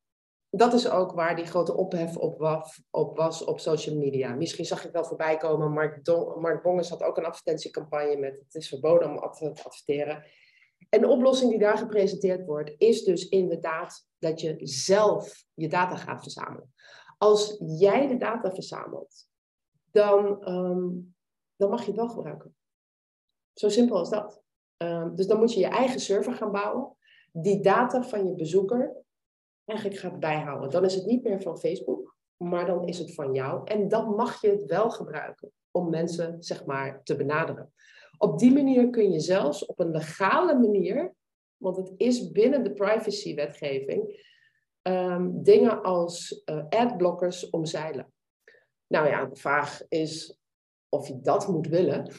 dat 0.49 0.73
is 0.73 0.89
ook 0.89 1.11
waar 1.11 1.35
die 1.35 1.45
grote 1.45 1.75
ophef 1.75 2.17
op 2.17 2.39
was, 2.39 2.81
op 2.91 3.17
was 3.17 3.43
op 3.43 3.59
social 3.59 3.95
media. 3.95 4.35
Misschien 4.35 4.65
zag 4.65 4.83
het 4.83 4.91
wel 4.91 5.03
voorbij 5.03 5.37
komen. 5.37 5.71
Mark, 5.71 6.05
Don, 6.05 6.41
Mark 6.41 6.63
Bongers 6.63 6.89
had 6.89 7.03
ook 7.03 7.17
een 7.17 7.25
advertentiecampagne 7.25 8.17
met 8.17 8.39
het 8.43 8.55
is 8.55 8.69
verboden 8.69 9.09
om 9.09 9.31
te 9.31 9.63
adverteren. 9.63 10.23
En 10.89 11.01
de 11.01 11.07
oplossing 11.07 11.49
die 11.49 11.59
daar 11.59 11.77
gepresenteerd 11.77 12.45
wordt, 12.45 12.73
is 12.77 13.03
dus 13.03 13.29
inderdaad 13.29 14.07
dat 14.19 14.41
je 14.41 14.55
zelf 14.59 15.45
je 15.53 15.69
data 15.69 15.95
gaat 15.95 16.21
verzamelen. 16.21 16.73
Als 17.17 17.57
jij 17.59 18.07
de 18.07 18.17
data 18.17 18.51
verzamelt, 18.51 19.27
dan, 19.91 20.49
um, 20.49 21.15
dan 21.55 21.69
mag 21.69 21.79
je 21.81 21.87
het 21.87 21.95
wel 21.95 22.09
gebruiken. 22.09 22.55
Zo 23.53 23.69
simpel 23.69 23.97
als 23.97 24.09
dat. 24.09 24.41
Ehm, 24.77 25.15
dus 25.15 25.27
dan 25.27 25.39
moet 25.39 25.53
je 25.53 25.59
je 25.59 25.67
eigen 25.67 25.99
server 25.99 26.33
gaan 26.33 26.51
bouwen, 26.51 26.97
die 27.31 27.61
data 27.61 28.03
van 28.03 28.27
je 28.27 28.35
bezoeker 28.35 29.03
eigenlijk 29.69 29.99
gaat 29.99 30.19
bijhouden. 30.19 30.69
Dan 30.69 30.85
is 30.85 30.95
het 30.95 31.05
niet 31.05 31.23
meer 31.23 31.41
van 31.41 31.59
Facebook, 31.59 32.15
maar 32.37 32.65
dan 32.65 32.87
is 32.87 32.99
het 32.99 33.13
van 33.13 33.33
jou. 33.33 33.61
En 33.63 33.87
dan 33.87 34.15
mag 34.15 34.41
je 34.41 34.49
het 34.49 34.65
wel 34.65 34.89
gebruiken 34.89 35.51
om 35.71 35.89
mensen, 35.89 36.43
zeg 36.43 36.65
maar, 36.65 37.03
te 37.03 37.15
benaderen. 37.15 37.73
Op 38.17 38.39
die 38.39 38.53
manier 38.53 38.89
kun 38.89 39.11
je 39.11 39.19
zelfs 39.19 39.65
op 39.65 39.79
een 39.79 39.91
legale 39.91 40.59
manier, 40.59 41.13
want 41.57 41.77
het 41.77 41.93
is 41.97 42.31
binnen 42.31 42.63
de 42.63 42.73
privacywetgeving, 42.73 44.27
um, 44.81 45.43
dingen 45.43 45.83
als 45.83 46.41
uh, 46.45 46.63
adblockers 46.69 47.49
omzeilen. 47.49 48.13
Nou 48.87 49.07
ja, 49.07 49.25
de 49.25 49.35
vraag 49.35 49.81
is 49.87 50.39
of 50.89 51.07
je 51.07 51.19
dat 51.21 51.47
moet 51.47 51.67
willen. 51.67 52.11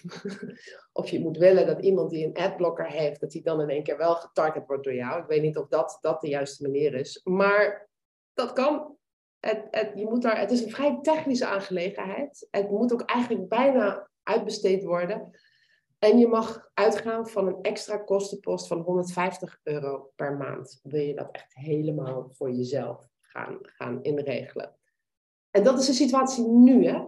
of 0.92 1.08
je 1.08 1.20
moet 1.20 1.36
willen 1.36 1.66
dat 1.66 1.82
iemand 1.84 2.10
die 2.10 2.26
een 2.26 2.36
adblocker 2.36 2.86
heeft, 2.86 3.20
dat 3.20 3.32
hij 3.32 3.42
dan 3.42 3.60
in 3.60 3.68
één 3.68 3.82
keer 3.82 3.96
wel 3.96 4.14
getarget 4.14 4.66
wordt 4.66 4.84
door 4.84 4.94
jou. 4.94 5.20
Ik 5.20 5.28
weet 5.28 5.42
niet 5.42 5.58
of 5.58 5.68
dat, 5.68 5.98
dat 6.00 6.20
de 6.20 6.28
juiste 6.28 6.62
manier 6.62 6.94
is. 6.94 7.20
Maar 7.24 7.88
dat 8.34 8.52
kan. 8.52 8.98
Het, 9.38 9.66
het, 9.70 9.92
je 9.94 10.04
moet 10.04 10.22
daar, 10.22 10.38
het 10.38 10.50
is 10.50 10.62
een 10.62 10.70
vrij 10.70 10.98
technische 11.02 11.46
aangelegenheid. 11.46 12.46
Het 12.50 12.70
moet 12.70 12.92
ook 12.92 13.02
eigenlijk 13.02 13.48
bijna 13.48 14.10
uitbesteed 14.22 14.84
worden. 14.84 15.30
En 15.98 16.18
je 16.18 16.26
mag 16.26 16.70
uitgaan 16.74 17.28
van 17.28 17.46
een 17.46 17.62
extra 17.62 17.96
kostenpost 17.96 18.66
van 18.66 18.80
150 18.80 19.60
euro 19.62 20.10
per 20.16 20.36
maand. 20.36 20.80
Wil 20.82 21.00
je 21.00 21.14
dat 21.14 21.28
echt 21.32 21.54
helemaal 21.54 22.30
voor 22.30 22.50
jezelf 22.50 23.08
gaan, 23.20 23.58
gaan 23.62 24.02
inregelen. 24.02 24.76
En 25.50 25.64
dat 25.64 25.78
is 25.78 25.86
de 25.86 25.92
situatie 25.92 26.48
nu, 26.48 26.86
hè? 26.86 27.04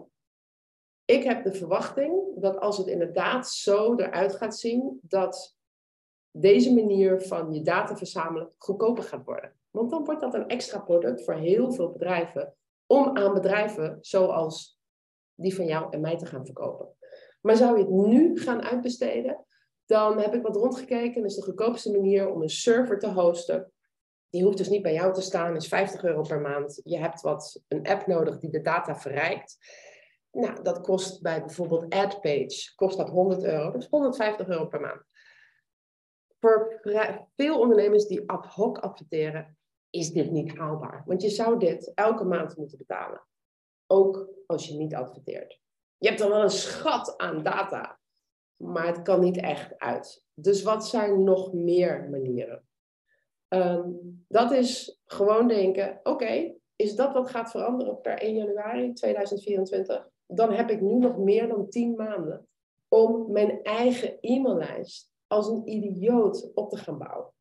Ik 1.12 1.22
heb 1.22 1.44
de 1.44 1.52
verwachting 1.52 2.40
dat 2.40 2.58
als 2.58 2.78
het 2.78 2.86
inderdaad 2.86 3.48
zo 3.48 3.94
eruit 3.94 4.34
gaat 4.34 4.58
zien, 4.58 4.98
dat 5.02 5.56
deze 6.30 6.74
manier 6.74 7.20
van 7.20 7.52
je 7.52 7.62
data 7.62 7.96
verzamelen 7.96 8.52
goedkoper 8.58 9.04
gaat 9.04 9.24
worden. 9.24 9.56
Want 9.70 9.90
dan 9.90 10.04
wordt 10.04 10.20
dat 10.20 10.34
een 10.34 10.48
extra 10.48 10.78
product 10.78 11.24
voor 11.24 11.34
heel 11.34 11.72
veel 11.72 11.90
bedrijven 11.90 12.54
om 12.86 13.16
aan 13.16 13.34
bedrijven 13.34 13.98
zoals 14.00 14.80
die 15.34 15.54
van 15.54 15.64
jou 15.64 15.86
en 15.90 16.00
mij 16.00 16.16
te 16.16 16.26
gaan 16.26 16.44
verkopen. 16.44 16.88
Maar 17.40 17.56
zou 17.56 17.78
je 17.78 17.84
het 17.84 17.92
nu 17.92 18.38
gaan 18.38 18.62
uitbesteden, 18.62 19.44
dan 19.86 20.18
heb 20.18 20.34
ik 20.34 20.42
wat 20.42 20.56
rondgekeken. 20.56 21.22
Dat 21.22 21.30
is 21.30 21.36
de 21.36 21.42
goedkoopste 21.42 21.90
manier 21.90 22.30
om 22.30 22.42
een 22.42 22.50
server 22.50 22.98
te 22.98 23.08
hosten. 23.08 23.72
Die 24.30 24.42
hoeft 24.42 24.58
dus 24.58 24.68
niet 24.68 24.82
bij 24.82 24.92
jou 24.92 25.14
te 25.14 25.22
staan, 25.22 25.56
is 25.56 25.68
50 25.68 26.04
euro 26.04 26.22
per 26.22 26.40
maand. 26.40 26.80
Je 26.84 26.98
hebt 26.98 27.20
wat, 27.20 27.62
een 27.68 27.86
app 27.86 28.06
nodig 28.06 28.38
die 28.38 28.50
de 28.50 28.60
data 28.60 28.96
verrijkt. 28.96 29.58
Nou, 30.32 30.62
dat 30.62 30.80
kost 30.80 31.22
bij 31.22 31.40
bijvoorbeeld 31.40 31.94
AdPage, 31.94 32.72
kost 32.74 32.96
dat 32.96 33.08
100 33.08 33.44
euro. 33.44 33.70
Dus 33.70 33.86
150 33.86 34.48
euro 34.48 34.66
per 34.66 34.80
maand. 34.80 35.02
Voor 36.40 36.80
veel 37.36 37.60
ondernemers 37.60 38.06
die 38.06 38.30
ad 38.30 38.46
hoc 38.46 38.78
adverteren, 38.78 39.56
is 39.90 40.10
dit 40.10 40.30
niet 40.30 40.56
haalbaar. 40.56 41.02
Want 41.06 41.22
je 41.22 41.28
zou 41.28 41.58
dit 41.58 41.92
elke 41.94 42.24
maand 42.24 42.56
moeten 42.56 42.78
betalen. 42.78 43.26
Ook 43.86 44.28
als 44.46 44.68
je 44.68 44.74
niet 44.74 44.94
adverteert. 44.94 45.60
Je 45.96 46.08
hebt 46.08 46.20
dan 46.20 46.30
wel 46.30 46.42
een 46.42 46.50
schat 46.50 47.18
aan 47.18 47.42
data, 47.42 48.00
maar 48.56 48.86
het 48.86 49.02
kan 49.02 49.20
niet 49.20 49.36
echt 49.36 49.78
uit. 49.78 50.26
Dus 50.34 50.62
wat 50.62 50.88
zijn 50.88 51.24
nog 51.24 51.52
meer 51.52 52.08
manieren? 52.10 52.68
Ehm, 53.48 53.90
dat 54.28 54.52
is 54.52 55.00
gewoon 55.04 55.48
denken, 55.48 56.00
oké, 56.02 56.54
is 56.76 56.94
dat 56.94 57.12
wat 57.12 57.30
gaat 57.30 57.50
veranderen 57.50 58.00
per 58.00 58.22
1 58.22 58.34
januari 58.34 58.92
2024? 58.92 60.08
Dan 60.34 60.52
heb 60.52 60.70
ik 60.70 60.80
nu 60.80 60.94
nog 60.94 61.18
meer 61.18 61.48
dan 61.48 61.68
10 61.68 61.94
maanden 61.94 62.48
om 62.88 63.32
mijn 63.32 63.62
eigen 63.62 64.18
e-maillijst 64.20 65.12
als 65.26 65.48
een 65.48 65.68
idioot 65.68 66.50
op 66.54 66.70
te 66.70 66.76
gaan 66.76 66.98
bouwen. 66.98 67.32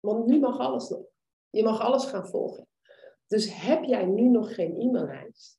Want 0.00 0.26
nu 0.26 0.40
mag 0.40 0.58
alles 0.58 0.88
nog. 0.88 1.04
Je 1.50 1.62
mag 1.62 1.80
alles 1.80 2.04
gaan 2.04 2.28
volgen. 2.28 2.66
Dus 3.26 3.62
heb 3.62 3.84
jij 3.84 4.06
nu 4.06 4.28
nog 4.28 4.54
geen 4.54 4.80
e-maillijst? 4.80 5.58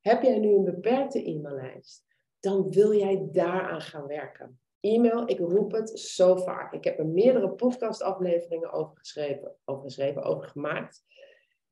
Heb 0.00 0.22
jij 0.22 0.38
nu 0.38 0.54
een 0.54 0.64
beperkte 0.64 1.30
e-maillijst? 1.30 2.04
Dan 2.40 2.70
wil 2.70 2.94
jij 2.94 3.28
daaraan 3.32 3.80
gaan 3.80 4.06
werken. 4.06 4.60
E-mail, 4.80 5.28
ik 5.28 5.38
roep 5.38 5.72
het 5.72 5.98
zo 5.98 6.36
vaak. 6.36 6.72
Ik 6.72 6.84
heb 6.84 6.98
er 6.98 7.06
meerdere 7.06 7.50
podcastafleveringen 7.50 8.72
over 8.72 8.96
geschreven, 8.96 9.54
over 9.64 9.82
geschreven, 9.82 10.22
over 10.22 10.48
gemaakt. 10.48 11.04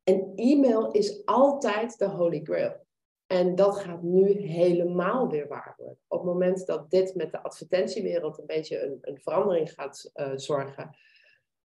En 0.02 0.32
e-mail 0.34 0.90
is 0.90 1.24
altijd 1.24 1.98
de 1.98 2.08
holy 2.08 2.40
grail. 2.42 2.86
En 3.28 3.54
dat 3.54 3.78
gaat 3.78 4.02
nu 4.02 4.30
helemaal 4.30 5.28
weer 5.28 5.48
waar 5.48 5.74
worden. 5.76 5.98
Op 6.06 6.18
het 6.18 6.26
moment 6.26 6.66
dat 6.66 6.90
dit 6.90 7.14
met 7.14 7.30
de 7.30 7.42
advertentiewereld 7.42 8.38
een 8.38 8.46
beetje 8.46 8.82
een, 8.82 8.98
een 9.00 9.18
verandering 9.18 9.72
gaat 9.72 10.10
uh, 10.14 10.32
zorgen, 10.34 10.96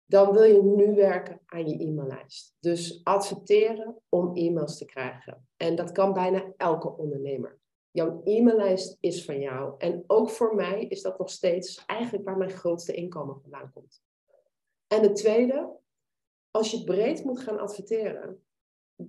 dan 0.05 0.33
wil 0.33 0.43
je 0.43 0.63
nu 0.63 0.95
werken 0.95 1.41
aan 1.47 1.69
je 1.69 1.79
e-maillijst. 1.79 2.57
Dus 2.61 3.01
adverteren 3.05 3.97
om 4.09 4.37
e-mails 4.37 4.79
te 4.79 4.85
krijgen. 4.85 5.49
En 5.57 5.75
dat 5.75 5.93
kan 5.93 6.13
bijna 6.13 6.53
elke 6.57 6.97
ondernemer. 6.97 7.59
Jouw 7.91 8.21
e-maillijst 8.25 8.97
is 9.01 9.25
van 9.25 9.41
jou. 9.41 9.75
En 9.79 10.05
ook 10.07 10.31
voor 10.31 10.55
mij 10.55 10.85
is 10.85 11.03
dat 11.03 11.19
nog 11.19 11.31
steeds 11.31 11.85
eigenlijk 11.87 12.25
waar 12.25 12.37
mijn 12.37 12.51
grootste 12.51 12.93
inkomen 12.95 13.41
vandaan 13.41 13.71
komt. 13.73 14.03
En 14.87 15.03
het 15.03 15.17
tweede, 15.17 15.77
als 16.51 16.71
je 16.71 16.85
breed 16.85 17.25
moet 17.25 17.41
gaan 17.41 17.59
adverteren, 17.59 18.46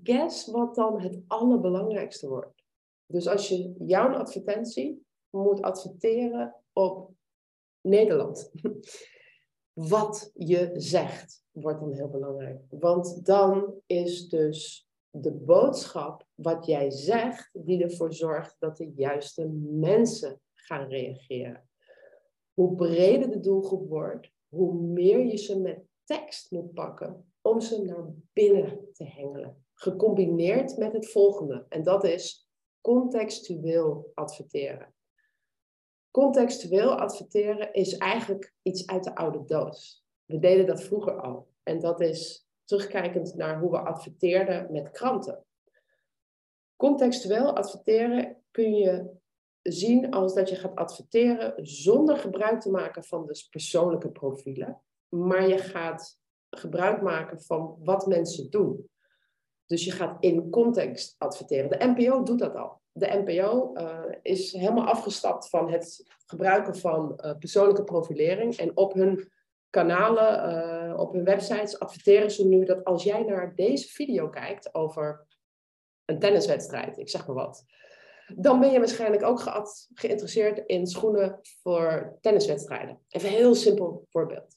guess 0.04 0.48
wat 0.48 0.76
dan 0.76 1.02
het 1.02 1.20
allerbelangrijkste 1.28 2.28
wordt. 2.28 2.64
Dus 3.06 3.28
als 3.28 3.48
je 3.48 3.76
jouw 3.78 4.14
advertentie 4.14 5.06
moet 5.30 5.62
adverteren 5.62 6.56
op 6.74 7.12
Nederland, 7.82 8.52
wat 9.74 10.32
je 10.34 10.72
zegt 10.74 11.44
wordt 11.52 11.80
dan 11.80 11.94
heel 11.94 12.10
belangrijk. 12.10 12.62
Want 12.70 13.26
dan 13.26 13.82
is 13.86 14.30
dus 14.30 14.88
de 15.10 15.32
boodschap 15.32 16.26
wat 16.36 16.66
jij 16.66 16.92
zegt, 16.92 17.50
die 17.54 17.84
ervoor 17.84 18.14
zorgt 18.14 18.56
dat 18.60 18.78
de 18.78 18.92
juiste 18.96 19.48
mensen 19.70 20.42
gaan 20.54 20.88
reageren. 20.88 21.70
Hoe 22.54 22.76
breder 22.76 23.32
de 23.32 23.40
doelgroep 23.40 23.90
wordt, 23.90 24.32
hoe 24.48 24.74
meer 24.74 25.26
je 25.26 25.38
ze 25.38 25.60
met 25.60 25.84
tekst 26.04 26.52
moet 26.52 26.74
pakken 26.74 27.32
om 27.42 27.62
ze 27.62 27.84
naar 27.84 28.06
binnen 28.34 28.90
te 28.94 29.04
hengelen. 29.04 29.66
Gecombineerd 29.80 30.78
met 30.78 30.94
het 30.94 31.12
volgende, 31.12 31.66
en 31.70 31.84
dat 31.84 32.04
is 32.04 32.50
contextueel 32.82 34.12
adverteren. 34.14 34.94
Contextueel 36.12 37.00
adverteren 37.00 37.74
is 37.74 37.98
eigenlijk 37.98 38.54
iets 38.62 38.88
uit 38.88 39.04
de 39.04 39.16
oude 39.16 39.46
doos. 39.46 40.06
We 40.26 40.40
deden 40.40 40.66
dat 40.66 40.84
vroeger 40.84 41.22
al. 41.22 41.48
En 41.64 41.80
dat 41.80 42.02
is 42.02 42.48
terugkijkend 42.64 43.36
naar 43.36 43.60
hoe 43.60 43.72
we 43.72 43.80
adverteerden 43.80 44.72
met 44.72 44.92
kranten. 44.92 45.46
Contextueel 46.76 47.56
adverteren 47.56 48.44
kun 48.52 48.74
je 48.74 49.10
zien 49.62 50.12
als 50.12 50.34
dat 50.34 50.50
je 50.50 50.56
gaat 50.56 50.76
adverteren 50.76 51.66
zonder 51.66 52.18
gebruik 52.18 52.62
te 52.62 52.70
maken 52.70 53.04
van 53.04 53.26
dus 53.26 53.48
persoonlijke 53.48 54.10
profielen, 54.10 54.82
maar 55.10 55.48
je 55.48 55.58
gaat 55.58 56.20
gebruik 56.50 57.02
maken 57.02 57.42
van 57.42 57.78
wat 57.84 58.08
mensen 58.08 58.50
doen. 58.50 58.90
Dus 59.68 59.86
je 59.86 59.92
gaat 59.92 60.18
in 60.20 60.50
context 60.50 61.16
adverteren. 61.18 61.70
De 61.70 61.86
NPO 61.86 62.24
doet 62.24 62.40
dat 62.40 62.56
al 62.56 62.82
de 62.98 63.24
NPO 63.26 63.74
uh, 63.74 64.00
is 64.22 64.52
helemaal 64.52 64.86
afgestapt 64.86 65.50
van 65.50 65.72
het 65.72 66.06
gebruiken 66.26 66.76
van 66.76 67.20
uh, 67.26 67.38
persoonlijke 67.38 67.84
profilering. 67.84 68.56
En 68.56 68.78
op 68.78 68.94
hun 68.94 69.32
kanalen, 69.70 70.54
uh, 70.90 71.00
op 71.00 71.14
hun 71.14 71.24
websites 71.24 71.80
adverteren 71.80 72.32
ze 72.32 72.48
nu 72.48 72.66
dat 72.66 72.84
als 72.84 73.04
jij 73.04 73.24
naar 73.24 73.56
deze 73.56 73.88
video 73.88 74.30
kijkt 74.30 74.74
over 74.74 75.26
een 76.06 76.20
tenniswedstrijd, 76.20 76.98
ik 76.98 77.10
zeg 77.10 77.28
maar 77.28 77.36
wat, 77.36 77.66
dan 78.36 78.60
ben 78.60 78.72
je 78.72 78.80
waarschijnlijk 78.80 79.24
ook 79.24 79.42
geïnteresseerd 79.94 80.64
in 80.66 80.88
schoenen 80.88 81.40
voor 81.62 82.18
tenniswedstrijden. 82.22 83.00
Even 83.10 83.30
een 83.30 83.36
heel 83.36 83.56
simpel 83.56 84.06
voorbeeld. 84.10 84.56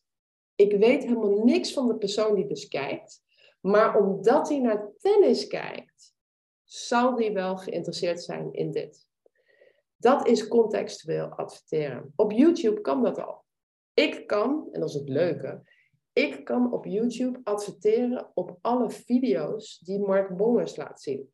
Ik 0.54 0.72
weet 0.72 1.02
helemaal 1.02 1.44
niks 1.44 1.72
van 1.72 1.86
de 1.86 1.96
persoon 1.96 2.34
die 2.34 2.46
dus 2.46 2.68
kijkt, 2.68 3.22
maar 3.60 3.98
omdat 3.98 4.48
hij 4.48 4.58
naar 4.58 4.90
tennis 4.98 5.46
kijkt, 5.46 6.14
zal 6.64 7.16
die 7.16 7.32
wel 7.32 7.56
geïnteresseerd 7.56 8.22
zijn 8.22 8.52
in 8.52 8.70
dit? 8.70 9.08
Dat 9.96 10.26
is 10.26 10.48
contextueel 10.48 11.26
adverteren. 11.26 12.12
Op 12.16 12.32
YouTube 12.32 12.80
kan 12.80 13.02
dat 13.02 13.18
al. 13.18 13.44
Ik 13.94 14.26
kan, 14.26 14.68
en 14.72 14.80
dat 14.80 14.88
is 14.88 14.94
het 14.94 15.08
leuke, 15.08 15.62
ik 16.12 16.44
kan 16.44 16.72
op 16.72 16.84
YouTube 16.84 17.40
adverteren 17.42 18.30
op 18.34 18.58
alle 18.60 18.90
video's 18.90 19.78
die 19.78 19.98
Mark 19.98 20.36
Bongers 20.36 20.76
laat 20.76 21.00
zien. 21.00 21.32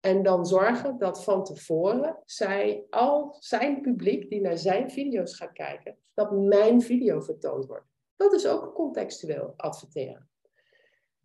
En 0.00 0.22
dan 0.22 0.46
zorgen 0.46 0.98
dat 0.98 1.24
van 1.24 1.44
tevoren 1.44 2.18
zij 2.24 2.86
al 2.90 3.36
zijn 3.38 3.80
publiek 3.80 4.28
die 4.28 4.40
naar 4.40 4.58
zijn 4.58 4.90
video's 4.90 5.36
gaat 5.36 5.52
kijken, 5.52 5.98
dat 6.14 6.32
mijn 6.32 6.80
video 6.80 7.20
vertoond 7.20 7.66
wordt. 7.66 7.86
Dat 8.16 8.32
is 8.32 8.46
ook 8.46 8.74
contextueel 8.74 9.54
adverteren. 9.56 10.30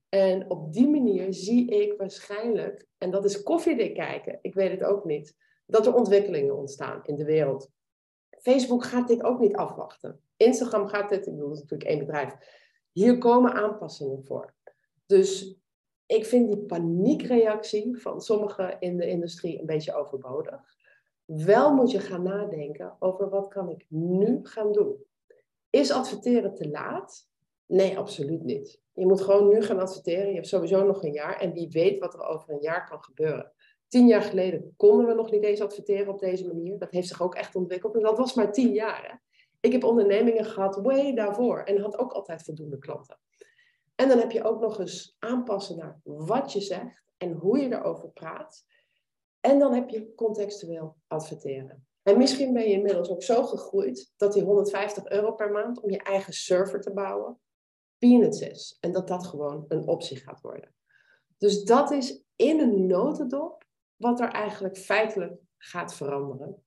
En 0.09 0.49
op 0.49 0.73
die 0.73 0.89
manier 0.89 1.33
zie 1.33 1.69
ik 1.69 1.97
waarschijnlijk, 1.97 2.87
en 2.97 3.11
dat 3.11 3.25
is 3.25 3.43
koffiedik 3.43 3.93
kijken, 3.93 4.39
ik 4.41 4.53
weet 4.53 4.71
het 4.71 4.83
ook 4.83 5.05
niet, 5.05 5.35
dat 5.65 5.85
er 5.85 5.95
ontwikkelingen 5.95 6.57
ontstaan 6.57 7.05
in 7.05 7.15
de 7.15 7.25
wereld. 7.25 7.69
Facebook 8.29 8.83
gaat 8.83 9.07
dit 9.07 9.23
ook 9.23 9.39
niet 9.39 9.55
afwachten. 9.55 10.21
Instagram 10.37 10.87
gaat 10.87 11.09
dit, 11.09 11.27
ik 11.27 11.33
bedoel, 11.33 11.49
het 11.49 11.55
is 11.55 11.61
natuurlijk 11.61 11.89
één 11.89 11.99
bedrijf. 11.99 12.35
Hier 12.91 13.17
komen 13.17 13.53
aanpassingen 13.53 14.23
voor. 14.23 14.53
Dus 15.05 15.57
ik 16.05 16.25
vind 16.25 16.47
die 16.47 16.65
paniekreactie 16.65 17.97
van 17.97 18.21
sommigen 18.21 18.79
in 18.79 18.97
de 18.97 19.07
industrie 19.07 19.59
een 19.59 19.65
beetje 19.65 19.95
overbodig. 19.95 20.75
Wel 21.25 21.73
moet 21.73 21.91
je 21.91 21.99
gaan 21.99 22.23
nadenken 22.23 22.95
over 22.99 23.29
wat 23.29 23.47
kan 23.47 23.69
ik 23.69 23.85
nu 23.89 24.39
gaan 24.43 24.71
doen. 24.71 25.05
Is 25.69 25.91
adverteren 25.91 26.53
te 26.53 26.69
laat? 26.69 27.29
Nee, 27.65 27.97
absoluut 27.97 28.43
niet. 28.43 28.81
Je 28.97 29.05
moet 29.05 29.21
gewoon 29.21 29.47
nu 29.47 29.61
gaan 29.61 29.79
adverteren. 29.79 30.27
Je 30.27 30.33
hebt 30.33 30.47
sowieso 30.47 30.85
nog 30.85 31.03
een 31.03 31.11
jaar. 31.11 31.39
En 31.39 31.53
wie 31.53 31.69
weet 31.69 31.99
wat 31.99 32.13
er 32.13 32.25
over 32.25 32.49
een 32.49 32.61
jaar 32.61 32.87
kan 32.89 33.03
gebeuren. 33.03 33.51
Tien 33.87 34.07
jaar 34.07 34.21
geleden 34.21 34.73
konden 34.77 35.07
we 35.07 35.13
nog 35.13 35.31
niet 35.31 35.43
eens 35.43 35.61
adverteren 35.61 36.13
op 36.13 36.19
deze 36.19 36.47
manier. 36.47 36.77
Dat 36.77 36.91
heeft 36.91 37.07
zich 37.07 37.21
ook 37.21 37.35
echt 37.35 37.55
ontwikkeld. 37.55 37.95
En 37.95 38.01
dat 38.01 38.17
was 38.17 38.33
maar 38.33 38.51
tien 38.51 38.73
jaar. 38.73 39.21
Ik 39.59 39.71
heb 39.71 39.83
ondernemingen 39.83 40.45
gehad 40.45 40.75
way 40.75 41.13
daarvoor. 41.13 41.63
En 41.63 41.81
had 41.81 41.97
ook 41.97 42.11
altijd 42.11 42.43
voldoende 42.43 42.77
klanten. 42.77 43.17
En 43.95 44.07
dan 44.07 44.17
heb 44.17 44.31
je 44.31 44.43
ook 44.43 44.59
nog 44.59 44.79
eens 44.79 45.15
aanpassen 45.19 45.77
naar 45.77 45.99
wat 46.03 46.53
je 46.53 46.61
zegt 46.61 47.03
en 47.17 47.31
hoe 47.31 47.57
je 47.57 47.73
erover 47.73 48.09
praat. 48.09 48.65
En 49.39 49.59
dan 49.59 49.73
heb 49.73 49.89
je 49.89 50.13
contextueel 50.15 50.95
adverteren. 51.07 51.87
En 52.03 52.17
misschien 52.17 52.53
ben 52.53 52.63
je 52.63 52.73
inmiddels 52.73 53.09
ook 53.09 53.23
zo 53.23 53.43
gegroeid 53.43 54.13
dat 54.17 54.33
die 54.33 54.43
150 54.43 55.09
euro 55.09 55.31
per 55.31 55.51
maand 55.51 55.81
om 55.81 55.89
je 55.89 56.03
eigen 56.03 56.33
server 56.33 56.81
te 56.81 56.93
bouwen, 56.93 57.39
peanuts 57.97 58.41
is. 58.41 58.77
En 58.79 58.91
dat 58.91 59.07
dat 59.07 59.27
gewoon 59.27 59.65
een 59.67 59.87
optie 59.87 60.17
gaat 60.17 60.41
worden. 60.41 60.73
Dus 61.37 61.63
dat 61.63 61.91
is 61.91 62.23
in 62.35 62.59
een 62.59 62.87
notendop 62.87 63.65
wat 63.95 64.19
er 64.19 64.29
eigenlijk 64.29 64.77
feitelijk 64.77 65.33
gaat 65.57 65.95
veranderen. 65.95 66.63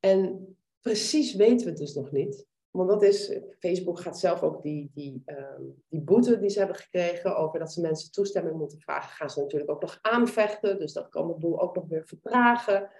En 0.00 0.48
precies 0.80 1.34
weten 1.34 1.64
we 1.64 1.70
het 1.70 1.78
dus 1.78 1.94
nog 1.94 2.12
niet. 2.12 2.46
Want 2.70 2.88
dat 2.88 3.02
is, 3.02 3.38
Facebook 3.58 4.00
gaat 4.00 4.18
zelf 4.18 4.42
ook 4.42 4.62
die, 4.62 4.90
die, 4.94 5.22
uh, 5.26 5.58
die 5.88 6.00
boete 6.00 6.38
die 6.38 6.48
ze 6.48 6.58
hebben 6.58 6.76
gekregen 6.76 7.36
over 7.36 7.58
dat 7.58 7.72
ze 7.72 7.80
mensen 7.80 8.12
toestemming 8.12 8.56
moeten 8.56 8.80
vragen, 8.80 9.10
gaan 9.10 9.30
ze 9.30 9.40
natuurlijk 9.40 9.70
ook 9.70 9.80
nog 9.80 9.98
aanvechten. 10.02 10.78
Dus 10.78 10.92
dat 10.92 11.08
kan 11.08 11.26
de 11.26 11.34
boel 11.34 11.60
ook 11.60 11.74
nog 11.74 11.86
weer 11.88 12.06
vertragen. 12.06 12.90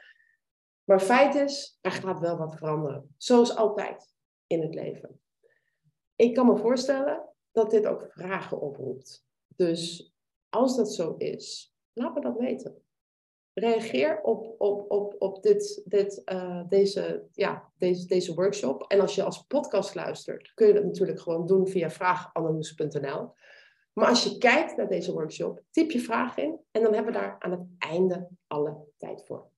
Maar 0.84 1.00
feit 1.00 1.34
is, 1.34 1.78
er 1.80 1.90
gaat 1.90 2.20
wel 2.20 2.36
wat 2.36 2.56
veranderen. 2.56 3.14
Zoals 3.16 3.56
altijd 3.56 4.14
in 4.46 4.62
het 4.62 4.74
leven. 4.74 5.20
Ik 6.16 6.34
kan 6.34 6.46
me 6.46 6.56
voorstellen 6.56 7.35
dat 7.56 7.70
dit 7.70 7.86
ook 7.86 8.06
vragen 8.10 8.60
oproept. 8.60 9.26
Dus 9.56 10.12
als 10.48 10.76
dat 10.76 10.92
zo 10.92 11.14
is, 11.18 11.74
laat 11.92 12.14
me 12.14 12.20
dat 12.20 12.38
weten 12.38 12.84
reageer 13.58 14.20
op, 14.22 14.54
op, 14.58 14.90
op, 14.90 15.14
op 15.18 15.42
dit, 15.42 15.82
dit, 15.84 16.22
uh, 16.32 16.62
deze, 16.68 17.26
ja, 17.32 17.72
deze, 17.78 18.06
deze 18.06 18.34
workshop. 18.34 18.82
En 18.82 19.00
als 19.00 19.14
je 19.14 19.22
als 19.22 19.42
podcast 19.42 19.94
luistert, 19.94 20.54
kun 20.54 20.66
je 20.66 20.72
dat 20.72 20.84
natuurlijk 20.84 21.20
gewoon 21.20 21.46
doen 21.46 21.68
via 21.68 21.90
vraaganalyse.nl. 21.90 23.34
Maar 23.92 24.08
als 24.08 24.24
je 24.24 24.38
kijkt 24.38 24.76
naar 24.76 24.88
deze 24.88 25.12
workshop, 25.12 25.62
typ 25.70 25.90
je 25.90 26.00
vraag 26.00 26.36
in 26.36 26.60
en 26.70 26.82
dan 26.82 26.94
hebben 26.94 27.12
we 27.12 27.18
daar 27.18 27.36
aan 27.38 27.50
het 27.50 27.66
einde 27.78 28.28
alle 28.46 28.76
tijd 28.96 29.24
voor. 29.26 29.50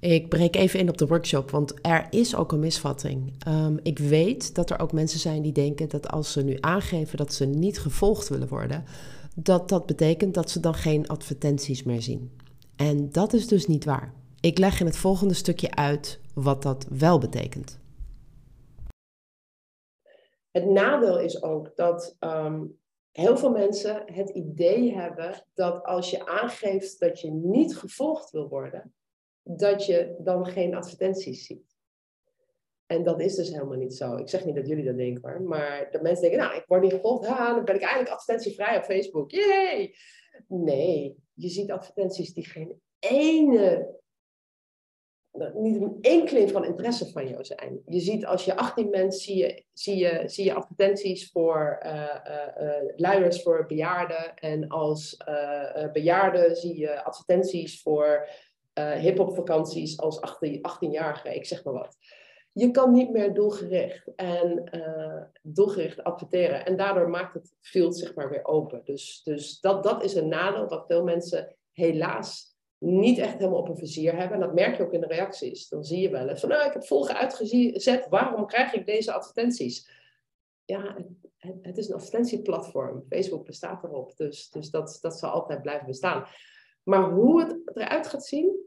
Ik 0.00 0.28
breek 0.28 0.56
even 0.56 0.80
in 0.80 0.88
op 0.88 0.98
de 0.98 1.06
workshop, 1.06 1.50
want 1.50 1.74
er 1.82 2.06
is 2.10 2.36
ook 2.36 2.52
een 2.52 2.58
misvatting. 2.58 3.34
Ehm, 3.38 3.76
ik 3.82 3.98
weet 3.98 4.54
dat 4.54 4.70
er 4.70 4.80
ook 4.80 4.92
mensen 4.92 5.18
zijn 5.18 5.42
die 5.42 5.52
denken 5.52 5.88
dat 5.88 6.08
als 6.08 6.32
ze 6.32 6.44
nu 6.44 6.56
aangeven 6.60 7.16
dat 7.16 7.32
ze 7.32 7.44
niet 7.44 7.78
gevolgd 7.78 8.28
willen 8.28 8.48
worden, 8.48 8.84
dat 9.34 9.68
dat 9.68 9.86
betekent 9.86 10.34
dat 10.34 10.50
ze 10.50 10.60
dan 10.60 10.74
geen 10.74 11.08
advertenties 11.08 11.82
meer 11.82 12.02
zien. 12.02 12.36
En 12.76 13.12
dat 13.12 13.32
is 13.32 13.48
dus 13.48 13.66
niet 13.66 13.84
waar. 13.84 14.12
Ik 14.40 14.58
leg 14.58 14.80
in 14.80 14.86
het 14.86 14.96
volgende 14.96 15.34
stukje 15.34 15.74
uit 15.74 16.20
wat 16.34 16.62
dat 16.62 16.86
wel 16.90 17.18
betekent. 17.18 17.78
Het 20.50 20.66
nadeel 20.66 21.20
is 21.20 21.42
ook 21.42 21.76
dat 21.76 22.16
ehm, 22.18 22.64
heel 23.12 23.36
veel 23.36 23.50
mensen 23.50 24.02
het 24.06 24.28
idee 24.30 24.94
hebben 24.94 25.44
dat 25.54 25.84
als 25.84 26.10
je 26.10 26.26
aangeeft 26.26 27.00
dat 27.00 27.20
je 27.20 27.30
niet 27.30 27.76
gevolgd 27.76 28.30
wil 28.30 28.48
worden, 28.48 28.92
dat 29.56 29.86
je 29.86 30.14
dan 30.18 30.46
geen 30.46 30.74
advertenties 30.74 31.46
ziet. 31.46 31.76
En 32.86 33.02
dat 33.02 33.20
is 33.20 33.34
dus 33.34 33.48
helemaal 33.48 33.76
niet 33.76 33.94
zo. 33.94 34.16
Ik 34.16 34.28
zeg 34.28 34.44
niet 34.44 34.54
dat 34.54 34.66
jullie 34.66 34.84
dat 34.84 34.96
denken 34.96 35.30
hoor. 35.30 35.42
Maar 35.42 35.88
de 35.90 36.02
mensen 36.02 36.22
denken, 36.22 36.40
nou, 36.40 36.56
ik 36.56 36.64
word 36.66 36.82
niet 36.82 36.92
gevolgd. 36.92 37.28
Dan 37.28 37.64
ben 37.64 37.74
ik 37.74 37.80
eigenlijk 37.80 38.10
advertentievrij 38.10 38.76
op 38.76 38.84
Facebook. 38.84 39.30
Yay! 39.30 39.94
Nee, 40.48 41.16
je 41.34 41.48
ziet 41.48 41.70
advertenties 41.70 42.34
die 42.34 42.46
geen 42.46 42.80
ene, 42.98 43.96
niet 45.54 45.82
een 45.82 45.98
enkeling 46.00 46.50
van 46.50 46.64
interesse 46.64 47.10
van 47.10 47.28
jou 47.28 47.44
zijn. 47.44 47.82
Je 47.86 48.00
ziet 48.00 48.26
als 48.26 48.44
je 48.44 48.56
18 48.56 48.90
bent, 48.90 49.14
zie 49.14 49.36
je, 49.36 49.64
zie 49.72 49.96
je, 49.96 50.22
zie 50.26 50.44
je 50.44 50.54
advertenties 50.54 51.30
voor 51.30 51.80
uh, 51.82 51.92
uh, 51.92 52.72
luiers 52.96 53.42
voor 53.42 53.66
bejaarden. 53.66 54.34
En 54.34 54.68
als 54.68 55.16
bejaarden 55.92 56.56
zie 56.56 56.78
je 56.78 57.04
advertenties 57.04 57.82
voor 57.82 58.28
uh, 58.78 58.92
hip-hop 58.92 59.34
vakanties 59.34 59.98
als 59.98 60.18
18-jarige, 60.18 61.34
ik 61.34 61.46
zeg 61.46 61.64
maar 61.64 61.74
wat. 61.74 61.96
Je 62.52 62.70
kan 62.70 62.92
niet 62.92 63.10
meer 63.10 63.34
doelgericht 63.34 64.14
en 64.16 64.68
uh, 64.74 65.22
doelgericht 65.42 66.04
adverteren. 66.04 66.66
En 66.66 66.76
daardoor 66.76 67.10
maakt 67.10 67.34
het 67.34 67.54
field 67.60 67.96
zeg 67.96 68.14
maar 68.14 68.30
weer 68.30 68.44
open. 68.44 68.80
Dus, 68.84 69.20
dus 69.24 69.60
dat, 69.60 69.82
dat 69.82 70.04
is 70.04 70.14
een 70.14 70.28
nadeel 70.28 70.68
dat 70.68 70.86
veel 70.86 71.04
mensen 71.04 71.56
helaas 71.72 72.56
niet 72.78 73.18
echt 73.18 73.38
helemaal 73.38 73.60
op 73.60 73.68
een 73.68 73.76
vizier 73.76 74.16
hebben. 74.16 74.34
En 74.34 74.40
dat 74.40 74.54
merk 74.54 74.76
je 74.76 74.82
ook 74.82 74.92
in 74.92 75.00
de 75.00 75.06
reacties. 75.06 75.68
Dan 75.68 75.84
zie 75.84 76.00
je 76.00 76.10
wel 76.10 76.28
eens 76.28 76.40
van, 76.40 76.48
nou, 76.48 76.66
ik 76.66 76.72
heb 76.72 76.86
volgen 76.86 77.16
uitgezet. 77.16 78.06
Waarom 78.08 78.46
krijg 78.46 78.72
ik 78.72 78.86
deze 78.86 79.12
advertenties? 79.12 79.90
Ja, 80.64 80.96
het, 81.36 81.54
het, 81.62 81.78
is 81.78 81.88
een 81.88 81.94
advertentieplatform. 81.94 83.04
Facebook 83.08 83.44
bestaat 83.44 83.84
erop. 83.84 84.16
Dus, 84.16 84.50
dus 84.50 84.70
dat, 84.70 84.98
dat 85.00 85.18
zal 85.18 85.30
altijd 85.30 85.62
blijven 85.62 85.86
bestaan. 85.86 86.26
Maar 86.82 87.10
hoe 87.10 87.40
het 87.40 87.60
eruit 87.74 88.06
gaat 88.06 88.26
zien, 88.26 88.57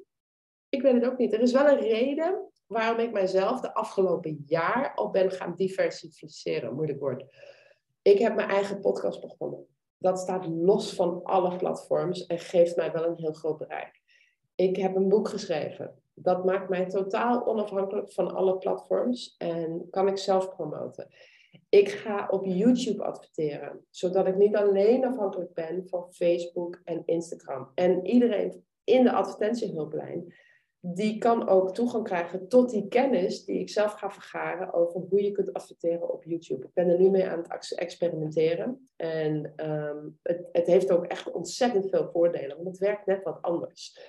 ik 0.72 0.82
weet 0.82 0.94
het 0.94 1.06
ook 1.06 1.18
niet. 1.18 1.34
Er 1.34 1.42
is 1.42 1.52
wel 1.52 1.68
een 1.68 1.80
reden 1.80 2.50
waarom 2.68 3.00
ik 3.00 3.12
mijzelf 3.12 3.62
de 3.62 3.74
afgelopen 3.74 4.44
jaar 4.46 4.94
al 4.96 5.10
ben 5.10 5.32
gaan 5.32 5.56
diversificeren. 5.56 6.74
Moeilijk 6.74 7.00
woord. 7.00 7.26
Ik 8.02 8.20
heb 8.20 8.36
mijn 8.36 8.50
eigen 8.50 8.80
podcast 8.80 9.22
begonnen. 9.22 9.66
Dat 9.98 10.20
staat 10.20 10.46
los 10.46 10.94
van 10.94 11.24
alle 11.24 11.56
platforms 11.56 12.26
en 12.26 12.40
geeft 12.40 12.76
mij 12.76 12.92
wel 12.92 13.06
een 13.06 13.18
heel 13.18 13.34
groot 13.34 13.58
bereik. 13.58 14.02
Ik 14.56 14.76
heb 14.76 14.96
een 14.96 15.10
boek 15.10 15.28
geschreven. 15.28 16.02
Dat 16.14 16.46
maakt 16.46 16.70
mij 16.70 16.86
totaal 16.86 17.46
onafhankelijk 17.46 18.12
van 18.12 18.34
alle 18.34 18.58
platforms 18.58 19.36
en 19.38 19.88
kan 19.90 20.08
ik 20.08 20.18
zelf 20.18 20.50
promoten. 20.56 21.08
Ik 21.70 21.90
ga 21.90 22.28
op 22.30 22.46
YouTube 22.46 23.04
adverteren, 23.04 23.86
zodat 23.90 24.28
ik 24.28 24.36
niet 24.36 24.56
alleen 24.56 25.06
afhankelijk 25.06 25.54
ben 25.54 25.88
van 25.88 26.14
Facebook 26.14 26.82
en 26.84 27.04
Instagram. 27.06 27.72
En 27.76 28.06
iedereen 28.06 28.66
in 28.84 29.04
de 29.04 29.12
advertentiehulplijn 29.12 30.34
die 30.84 31.18
kan 31.18 31.48
ook 31.48 31.74
toegang 31.74 32.04
krijgen 32.04 32.48
tot 32.48 32.70
die 32.70 32.88
kennis 32.88 33.46
die 33.46 33.60
ik 33.60 33.70
zelf 33.70 33.94
ga 33.94 34.12
vergaren 34.12 34.74
over 34.74 35.02
hoe 35.10 35.24
je 35.24 35.32
kunt 35.32 35.54
adverteren 35.54 36.14
op 36.14 36.24
YouTube. 36.24 36.66
Ik 36.66 36.74
ben 36.74 36.90
er 36.90 37.00
nu 37.00 37.10
mee 37.10 37.28
aan 37.28 37.44
het 37.48 37.74
experimenteren. 37.76 38.90
En 38.96 39.54
ehm, 39.56 40.10
het, 40.22 40.50
het, 40.52 40.68
heeft 40.68 40.92
ook 40.92 41.06
echt 41.06 41.32
ontzettend 41.32 41.90
veel 41.90 42.10
voordelen, 42.12 42.56
want 42.56 42.68
het 42.68 42.78
werkt 42.78 43.06
net 43.06 43.24
wat 43.24 43.42
anders. 43.42 44.00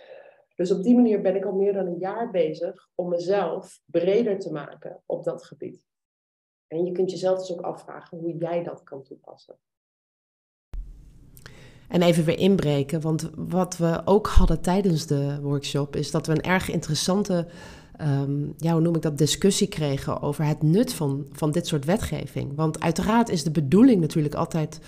Dus 0.55 0.71
op 0.71 0.83
die 0.83 0.95
manier 0.95 1.21
ben 1.21 1.37
ik 1.37 1.45
al 1.45 1.55
meer 1.55 1.73
dan 1.73 1.87
een 1.87 1.99
jaar 1.99 2.31
bezig 2.31 2.89
om 2.95 3.09
mezelf 3.09 3.81
breder 3.85 4.39
te 4.39 4.53
maken 4.53 5.03
op 5.07 5.25
dat 5.25 5.45
gebied. 5.45 5.85
En 6.67 6.85
je 6.85 6.93
kunt 6.93 7.11
jezelf 7.11 7.39
dus 7.39 7.53
ook 7.53 7.65
afvragen 7.65 8.19
hoe 8.19 8.37
jij 8.37 8.63
dat 8.63 8.83
kan 8.83 9.03
toepassen. 9.03 9.59
En 11.93 12.03
even 12.03 12.25
weer 12.25 12.39
inbreken, 12.39 13.01
want 13.01 13.31
wat 13.37 13.77
we 13.77 14.03
ook 14.05 14.27
hadden 14.27 14.61
tijdens 14.61 15.07
de 15.07 15.39
workshop 15.43 15.97
is 15.97 16.11
dat 16.11 16.27
we 16.27 16.33
een 16.33 16.43
erg 16.43 16.71
interessante, 16.71 17.47
um, 18.01 18.55
ja, 18.57 18.73
hoe 18.73 18.81
noem 18.81 18.95
ik 18.95 19.03
dat, 19.03 19.19
discussie 19.19 19.67
kregen 19.67 20.23
over 20.23 20.45
het 20.45 20.63
nut 20.63 20.93
van, 20.93 21.27
van 21.33 21.51
dit 21.51 21.67
soort 21.67 21.85
wetgeving. 21.85 22.53
Want 22.55 22.81
uiteraard 22.81 23.29
is 23.29 23.43
de 23.43 23.51
bedoeling 23.51 24.01
natuurlijk 24.01 24.35
altijd 24.35 24.81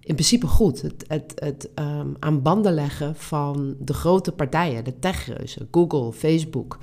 in 0.00 0.14
principe 0.14 0.46
goed. 0.46 0.82
Het, 0.82 1.04
het, 1.08 1.32
het 1.34 1.68
um, 1.74 2.16
aan 2.18 2.42
banden 2.42 2.74
leggen 2.74 3.16
van 3.16 3.76
de 3.78 3.94
grote 3.94 4.32
partijen, 4.32 4.84
de 4.84 4.98
techreuzen, 4.98 5.68
Google, 5.70 6.12
Facebook. 6.12 6.78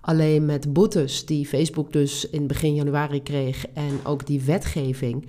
Alleen 0.00 0.44
met 0.44 0.72
boetes 0.72 1.26
die 1.26 1.46
Facebook 1.46 1.92
dus 1.92 2.30
in 2.30 2.46
begin 2.46 2.74
januari 2.74 3.22
kreeg 3.22 3.66
en 3.74 4.00
ook 4.04 4.26
die 4.26 4.42
wetgeving 4.42 5.24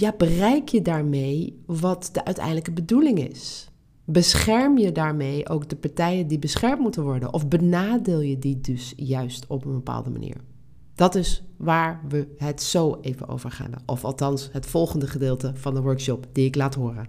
ja, 0.00 0.12
bereik 0.16 0.68
je 0.68 0.82
daarmee 0.82 1.62
wat 1.66 2.08
de 2.12 2.24
uiteindelijke 2.24 2.72
bedoeling 2.72 3.28
is? 3.28 3.68
Bescherm 4.04 4.78
je 4.78 4.92
daarmee 4.92 5.48
ook 5.48 5.68
de 5.68 5.76
partijen 5.76 6.26
die 6.26 6.38
beschermd 6.38 6.80
moeten 6.80 7.02
worden? 7.02 7.32
Of 7.32 7.48
benadeel 7.48 8.20
je 8.20 8.38
die 8.38 8.60
dus 8.60 8.92
juist 8.96 9.46
op 9.46 9.64
een 9.64 9.72
bepaalde 9.72 10.10
manier? 10.10 10.36
Dat 10.94 11.14
is 11.14 11.42
waar 11.56 12.04
we 12.08 12.34
het 12.36 12.62
zo 12.62 12.98
even 13.00 13.28
over 13.28 13.50
gaan. 13.50 13.72
Of 13.86 14.04
althans, 14.04 14.48
het 14.52 14.66
volgende 14.66 15.06
gedeelte 15.06 15.52
van 15.54 15.74
de 15.74 15.80
workshop 15.80 16.26
die 16.32 16.46
ik 16.46 16.56
laat 16.56 16.74
horen. 16.74 17.08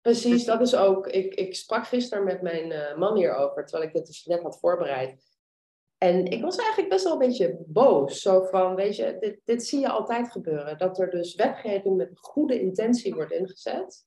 Precies, 0.00 0.44
dat 0.44 0.60
is 0.60 0.76
ook. 0.76 1.06
Ik, 1.06 1.34
ik 1.34 1.54
sprak 1.54 1.86
gisteren 1.86 2.24
met 2.24 2.42
mijn 2.42 2.70
uh, 2.70 2.98
man 2.98 3.16
hierover, 3.16 3.66
terwijl 3.66 3.88
ik 3.88 3.96
het 3.96 4.06
dus 4.06 4.24
net 4.24 4.42
had 4.42 4.58
voorbereid. 4.58 5.27
En 5.98 6.24
ik 6.24 6.42
was 6.42 6.56
eigenlijk 6.56 6.88
best 6.88 7.04
wel 7.04 7.12
een 7.12 7.18
beetje 7.18 7.58
boos. 7.66 8.20
Zo 8.20 8.44
van, 8.44 8.74
weet 8.74 8.96
je, 8.96 9.16
dit, 9.20 9.40
dit 9.44 9.66
zie 9.66 9.80
je 9.80 9.88
altijd 9.88 10.30
gebeuren. 10.30 10.78
Dat 10.78 10.98
er 10.98 11.10
dus 11.10 11.34
wetgeving 11.34 11.96
met 11.96 12.10
goede 12.14 12.60
intentie 12.60 13.14
wordt 13.14 13.32
ingezet. 13.32 14.06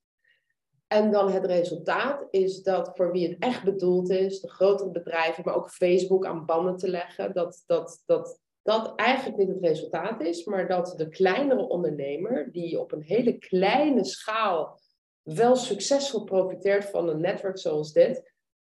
En 0.87 1.11
dan 1.11 1.31
het 1.31 1.45
resultaat 1.45 2.27
is 2.29 2.61
dat 2.61 2.91
voor 2.93 3.11
wie 3.11 3.27
het 3.27 3.39
echt 3.39 3.63
bedoeld 3.63 4.09
is, 4.09 4.41
de 4.41 4.49
grotere 4.49 4.91
bedrijven, 4.91 5.43
maar 5.45 5.55
ook 5.55 5.69
Facebook 5.69 6.25
aan 6.25 6.45
banden 6.45 6.77
te 6.77 6.89
leggen, 6.89 7.33
dat 7.33 7.63
dat, 7.65 8.03
dat, 8.05 8.39
dat 8.61 8.95
eigenlijk 8.95 9.37
niet 9.37 9.47
het 9.47 9.65
resultaat 9.65 10.21
is, 10.21 10.45
maar 10.45 10.67
dat 10.67 10.93
de 10.97 11.09
kleinere 11.09 11.67
ondernemer, 11.67 12.51
die 12.51 12.79
op 12.79 12.91
een 12.91 13.01
hele 13.01 13.37
kleine 13.37 14.05
schaal 14.05 14.79
wel 15.21 15.55
succesvol 15.55 16.23
profiteert 16.23 16.85
van 16.85 17.09
een 17.09 17.21
netwerk 17.21 17.57
zoals 17.57 17.93
dit, 17.93 18.30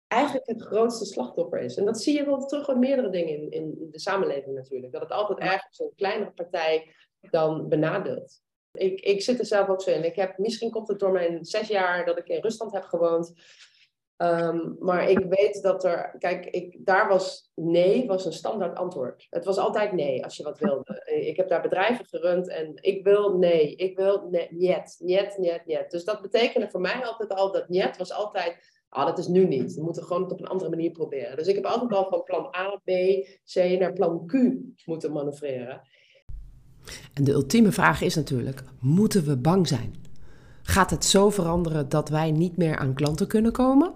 eigenlijk 0.09 0.47
het 0.47 0.61
grootste 0.61 1.05
slachtoffer 1.05 1.59
is. 1.59 1.77
En 1.77 1.85
dat 1.85 2.01
zie 2.01 2.17
je 2.17 2.25
wel 2.25 2.45
terug 2.45 2.67
in 2.67 2.79
meerdere 2.79 3.09
dingen 3.09 3.33
in, 3.33 3.51
in 3.51 3.87
de 3.91 3.99
samenleving 3.99 4.55
natuurlijk. 4.55 4.91
Dat 4.91 5.01
het 5.01 5.11
altijd 5.11 5.39
ergens 5.39 5.79
een 5.79 5.91
kleinere 5.95 6.31
partij 6.31 6.93
dan 7.29 7.69
benadeelt. 7.69 8.41
Ik, 8.71 9.01
ik 9.01 9.21
zit 9.21 9.39
er 9.39 9.45
zelf 9.45 9.67
ook 9.67 9.81
zo 9.81 9.91
in. 9.91 10.03
Ik 10.03 10.15
heb, 10.15 10.37
misschien 10.37 10.71
komt 10.71 10.87
het 10.87 10.99
door 10.99 11.11
mijn 11.11 11.45
zes 11.45 11.67
jaar 11.67 12.05
dat 12.05 12.17
ik 12.17 12.27
in 12.27 12.41
Rusland 12.41 12.71
heb 12.71 12.83
gewoond. 12.83 13.33
Ehm, 14.15 14.73
maar 14.79 15.09
ik 15.09 15.25
weet 15.29 15.61
dat 15.61 15.83
er, 15.83 16.15
kijk, 16.17 16.45
ik, 16.45 16.85
daar 16.85 17.07
was 17.07 17.51
nee, 17.55 18.07
was 18.07 18.25
een 18.25 18.33
standaard 18.33 18.77
antwoord. 18.77 19.27
Het 19.29 19.45
was 19.45 19.57
altijd 19.57 19.91
nee 19.91 20.23
als 20.23 20.37
je 20.37 20.43
wat 20.43 20.59
wilde. 20.69 21.01
Ik 21.05 21.37
heb 21.37 21.49
daar 21.49 21.61
bedrijven 21.61 22.05
gerund 22.05 22.49
en 22.49 22.71
ik 22.75 23.03
wil 23.03 23.37
nee, 23.37 23.75
ik 23.75 23.97
wil 23.97 24.27
nee, 24.29 24.47
niet, 24.49 24.95
niet, 24.99 25.37
niet, 25.37 25.65
niet. 25.65 25.85
Dus 25.89 26.03
dat 26.03 26.21
betekende 26.21 26.69
voor 26.69 26.81
mij 26.81 27.05
altijd 27.05 27.33
al 27.33 27.51
dat 27.51 27.69
niet 27.69 27.97
was 27.97 28.11
altijd, 28.11 28.78
ah, 28.89 29.05
dat 29.05 29.17
is 29.17 29.27
nu 29.27 29.45
niet. 29.47 29.73
We 29.73 29.81
moeten 29.83 30.03
gewoon 30.03 30.23
het 30.23 30.31
op 30.31 30.39
een 30.39 30.47
andere 30.47 30.69
manier 30.69 30.91
proberen. 30.91 31.37
Dus 31.37 31.47
ik 31.47 31.55
heb 31.55 31.65
altijd 31.65 31.91
al 31.91 32.09
van 32.09 32.23
plan 32.23 32.55
A, 32.55 32.81
B, 32.83 32.89
C 33.53 33.79
naar 33.79 33.93
plan 33.93 34.25
Q 34.25 34.33
moeten 34.85 35.11
manoeuvreren. 35.11 35.81
En 37.13 37.23
de 37.23 37.31
ultieme 37.31 37.71
vraag 37.71 38.01
is 38.01 38.15
natuurlijk: 38.15 38.63
moeten 38.79 39.25
we 39.25 39.37
bang 39.37 39.67
zijn? 39.67 39.95
Gaat 40.61 40.89
het 40.89 41.05
zo 41.05 41.29
veranderen 41.29 41.89
dat 41.89 42.09
wij 42.09 42.31
niet 42.31 42.57
meer 42.57 42.77
aan 42.77 42.93
klanten 42.93 43.27
kunnen 43.27 43.51
komen? 43.51 43.93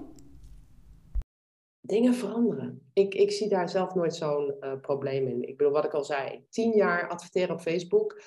Dingen 1.82 2.14
veranderen. 2.14 2.90
Ik, 2.94 3.16
ik 3.16 3.32
zie 3.32 3.50
daar 3.50 3.70
zelf 3.70 3.96
nooit 3.96 4.16
zo'n 4.16 4.56
uh, 4.60 4.74
probleem 4.82 5.28
in. 5.28 5.48
Ik 5.48 5.58
bedoel, 5.58 5.74
wat 5.74 5.86
ik 5.86 5.94
al 5.94 6.04
zei: 6.04 6.46
tien 6.50 6.72
jaar 6.72 7.10
adverteren 7.10 7.56
op 7.56 7.62
Facebook. 7.62 8.22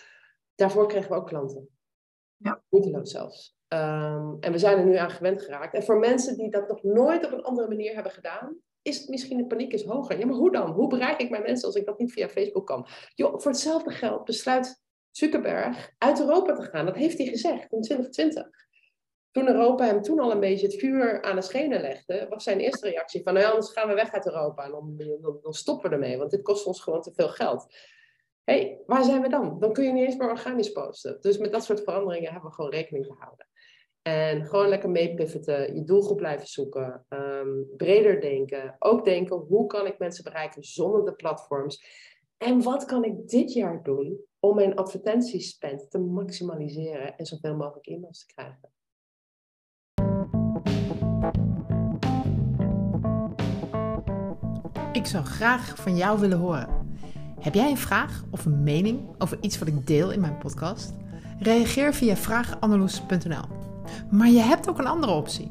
Daarvoor 0.55 0.89
kregen 0.89 1.11
we 1.11 1.17
ook 1.17 1.27
klanten. 1.27 1.69
Ja. 2.37 2.63
Moeiteloos 2.69 3.11
zelfs. 3.11 3.56
Um, 3.69 4.37
en 4.41 4.53
we 4.53 4.59
zijn 4.59 4.79
er 4.79 4.85
nu 4.85 4.97
aan 4.97 5.11
gewend 5.11 5.43
geraakt. 5.43 5.75
En 5.75 5.83
voor 5.83 5.99
mensen 5.99 6.37
die 6.37 6.51
dat 6.51 6.69
nog 6.69 6.83
nooit 6.83 7.27
op 7.27 7.33
een 7.33 7.43
andere 7.43 7.69
manier 7.69 7.95
hebben 7.95 8.13
gedaan, 8.13 8.57
is 8.83 8.99
het 8.99 9.09
misschien 9.09 9.37
de 9.37 9.47
paniek 9.47 9.73
is 9.73 9.85
hoger. 9.85 10.19
Ja, 10.19 10.27
maar 10.27 10.35
hoe 10.35 10.53
dan? 10.53 10.71
Hoe 10.71 10.89
bereik 10.89 11.21
ik 11.21 11.31
mijn 11.31 11.43
mensen 11.43 11.67
als 11.67 11.77
ik 11.77 11.87
dat 11.87 11.99
niet 11.99 12.13
via 12.13 12.29
Facebook 12.29 12.67
kan? 12.67 12.87
Jo, 13.15 13.39
voor 13.39 13.51
hetzelfde 13.51 13.91
geld 13.91 14.25
besluit 14.25 14.83
Zuckerberg 15.11 15.91
uit 15.99 16.21
Europa 16.21 16.55
te 16.55 16.63
gaan. 16.63 16.87
Dat 16.87 16.97
heeft 16.97 17.19
hij 17.19 17.27
gezegd 17.27 17.73
in 17.73 17.83
2020. 17.83 18.49
Toen 19.31 19.49
Europa 19.49 19.85
hem 19.85 20.03
toen 20.03 20.21
al 20.21 20.31
een 20.31 20.41
beetje 20.41 20.67
het 20.67 20.77
vuur 20.77 21.23
aan 21.23 21.37
de 21.37 21.43
schenen 21.43 21.81
legde, 21.81 22.27
was 22.29 22.45
zijn 22.45 22.61
eerste 22.61 22.89
reactie 22.89 23.23
van, 23.23 23.35
nou 23.35 23.47
anders 23.47 23.73
gaan 23.73 23.89
we 23.89 23.95
weg 23.95 24.13
uit 24.13 24.27
Europa 24.27 24.65
en 24.65 24.71
dan, 24.71 24.97
dan, 25.21 25.39
dan 25.43 25.53
stoppen 25.53 25.91
we 25.91 25.95
ermee, 25.95 26.19
want 26.19 26.31
dit 26.31 26.43
kost 26.43 26.67
ons 26.67 26.81
gewoon 26.81 27.03
te 27.03 27.13
veel 27.15 27.29
geld. 27.29 27.75
Hé, 28.45 28.55
hey, 28.55 28.83
waar 28.87 29.05
zijn 29.05 29.23
we 29.23 29.29
dan? 29.29 29.61
Dan 29.61 29.73
kun 29.73 29.85
je 29.85 29.93
niet 29.93 30.05
eens 30.05 30.17
meer 30.17 30.31
organisch 30.31 30.73
posten. 30.73 31.21
Dus 31.21 31.39
met 31.39 31.53
dat 31.53 31.65
soort 31.65 31.83
veranderingen 31.83 32.33
hebben 32.33 32.49
we 32.49 32.55
gewoon 32.55 32.71
rekening 32.71 33.07
te 33.07 33.15
houden. 33.19 33.47
En 34.07 34.45
gewoon 34.45 34.69
lekker 34.69 34.91
mee 34.91 35.15
pivoten, 35.15 35.75
je 35.75 35.85
doelgroep 35.85 36.17
blijven 36.17 36.47
zoeken, 36.47 37.05
ehm, 37.09 37.49
breder 37.77 38.21
denken. 38.21 38.77
Ook 38.79 39.05
denken, 39.05 39.37
hoe 39.37 39.67
kan 39.67 39.87
ik 39.87 39.99
mensen 39.99 40.25
bereiken 40.25 40.63
zonder 40.63 41.05
de 41.05 41.13
platforms? 41.13 41.85
En 42.37 42.63
wat 42.63 42.85
kan 42.85 43.05
ik 43.05 43.29
dit 43.29 43.53
jaar 43.53 43.83
doen 43.83 44.21
om 44.41 44.55
mijn 44.55 44.75
advertentiespend 44.75 45.91
te 45.91 45.99
maximaliseren 45.99 47.17
en 47.17 47.27
zoveel 47.27 47.57
mogelijk 47.57 47.87
e-mails 47.87 48.27
te 48.27 48.35
krijgen? 48.35 48.71
Ik 54.93 55.07
zou 55.07 55.25
graag 55.25 55.77
van 55.77 55.97
jou 55.97 56.21
willen 56.21 56.39
horen. 56.39 56.69
Heb 57.41 57.55
jij 57.55 57.71
een 57.71 57.77
vraag 57.77 58.25
of 58.31 58.45
een 58.45 58.63
mening 58.63 59.15
over 59.19 59.39
iets 59.41 59.59
wat 59.59 59.69
ik 59.69 59.87
deel 59.87 60.13
in 60.13 60.21
mijn 60.21 60.39
podcast? 60.39 60.95
Reageer 61.39 61.95
via 61.95 62.17
vraagannaloes.nl. 62.17 63.56
Maar 64.11 64.29
je 64.29 64.41
hebt 64.41 64.69
ook 64.69 64.79
een 64.79 64.87
andere 64.87 65.13
optie. 65.13 65.51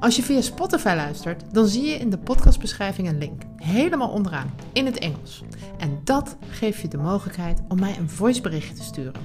Als 0.00 0.16
je 0.16 0.22
via 0.22 0.40
Spotify 0.40 0.92
luistert, 0.96 1.44
dan 1.52 1.66
zie 1.66 1.84
je 1.84 1.94
in 1.94 2.10
de 2.10 2.18
podcastbeschrijving 2.18 3.08
een 3.08 3.18
link. 3.18 3.42
Helemaal 3.56 4.08
onderaan, 4.08 4.50
in 4.72 4.86
het 4.86 4.98
Engels. 4.98 5.42
En 5.78 6.00
dat 6.04 6.36
geeft 6.48 6.80
je 6.80 6.88
de 6.88 6.98
mogelijkheid 6.98 7.60
om 7.68 7.80
mij 7.80 7.96
een 7.98 8.10
voiceberichtje 8.10 8.74
te 8.74 8.82
sturen. 8.82 9.22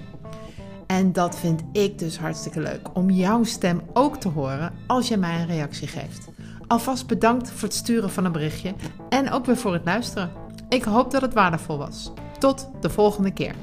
En 0.87 1.13
dat 1.13 1.37
vind 1.37 1.63
ik 1.71 1.99
dus 1.99 2.17
hartstikke 2.17 2.59
leuk, 2.59 2.89
om 2.93 3.09
jouw 3.09 3.43
stem 3.43 3.81
ook 3.93 4.17
te 4.17 4.27
horen 4.27 4.73
als 4.87 5.07
je 5.07 5.17
mij 5.17 5.39
een 5.39 5.47
reactie 5.47 5.87
geeft. 5.87 6.27
Alvast 6.67 7.07
bedankt 7.07 7.51
voor 7.51 7.67
het 7.67 7.73
sturen 7.73 8.09
van 8.09 8.25
een 8.25 8.31
berichtje 8.31 8.73
en 9.09 9.31
ook 9.31 9.45
weer 9.45 9.57
voor 9.57 9.73
het 9.73 9.85
luisteren. 9.85 10.31
Ik 10.69 10.83
hoop 10.83 11.11
dat 11.11 11.21
het 11.21 11.33
waardevol 11.33 11.77
was. 11.77 12.11
Tot 12.39 12.69
de 12.81 12.89
volgende 12.89 13.31
keer. 13.31 13.55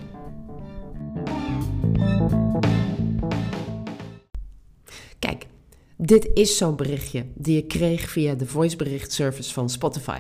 Dit 6.05 6.31
is 6.35 6.57
zo'n 6.57 6.77
berichtje 6.77 7.27
die 7.35 7.57
ik 7.57 7.69
kreeg 7.69 8.11
via 8.11 8.35
de 8.35 8.47
voiceberichtservice 8.47 9.53
van 9.53 9.71
Spotify. 9.71 10.19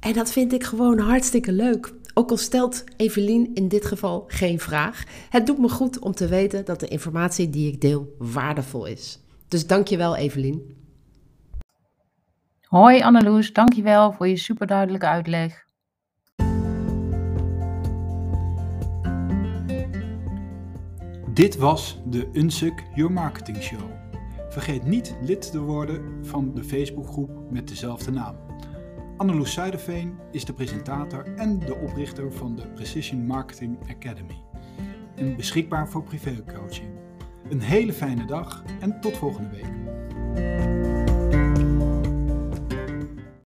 En 0.00 0.12
dat 0.12 0.32
vind 0.32 0.52
ik 0.52 0.64
gewoon 0.64 0.98
hartstikke 0.98 1.52
leuk. 1.52 1.92
Ook 2.14 2.30
al 2.30 2.36
stelt 2.36 2.84
Evelien 2.96 3.50
in 3.54 3.68
dit 3.68 3.84
geval 3.84 4.24
geen 4.26 4.60
vraag. 4.60 5.02
Het 5.30 5.46
doet 5.46 5.58
me 5.58 5.68
goed 5.68 5.98
om 5.98 6.12
te 6.12 6.28
weten 6.28 6.64
dat 6.64 6.80
de 6.80 6.88
informatie 6.88 7.50
die 7.50 7.72
ik 7.72 7.80
deel 7.80 8.14
waardevol 8.18 8.86
is. 8.86 9.18
Dus 9.48 9.66
dankjewel 9.66 10.16
Evelien. 10.16 10.76
Hoi 12.60 13.02
Anneloes, 13.02 13.52
dankjewel 13.52 14.12
voor 14.12 14.28
je 14.28 14.36
superduidelijke 14.36 15.06
uitleg. 15.06 15.66
Dit 21.34 21.56
was 21.56 21.98
de 22.06 22.28
Unsuk 22.32 22.82
Your 22.94 23.12
Marketing 23.12 23.62
Show. 23.62 23.97
Vergeet 24.48 24.84
niet 24.84 25.16
lid 25.20 25.50
te 25.50 25.60
worden 25.60 26.26
van 26.26 26.54
de 26.54 26.64
Facebookgroep 26.64 27.50
met 27.50 27.68
dezelfde 27.68 28.10
naam. 28.10 28.36
Anneloes 29.16 29.52
Zuiderveen 29.52 30.18
is 30.30 30.44
de 30.44 30.52
presentator 30.52 31.34
en 31.36 31.58
de 31.58 31.74
oprichter 31.74 32.32
van 32.32 32.56
de 32.56 32.68
Precision 32.68 33.26
Marketing 33.26 33.78
Academy. 33.90 34.42
En 35.14 35.36
beschikbaar 35.36 35.88
voor 35.88 36.02
privécoaching. 36.02 36.88
Een 37.50 37.60
hele 37.60 37.92
fijne 37.92 38.24
dag 38.26 38.64
en 38.80 39.00
tot 39.00 39.16
volgende 39.16 39.50
week. 39.50 40.77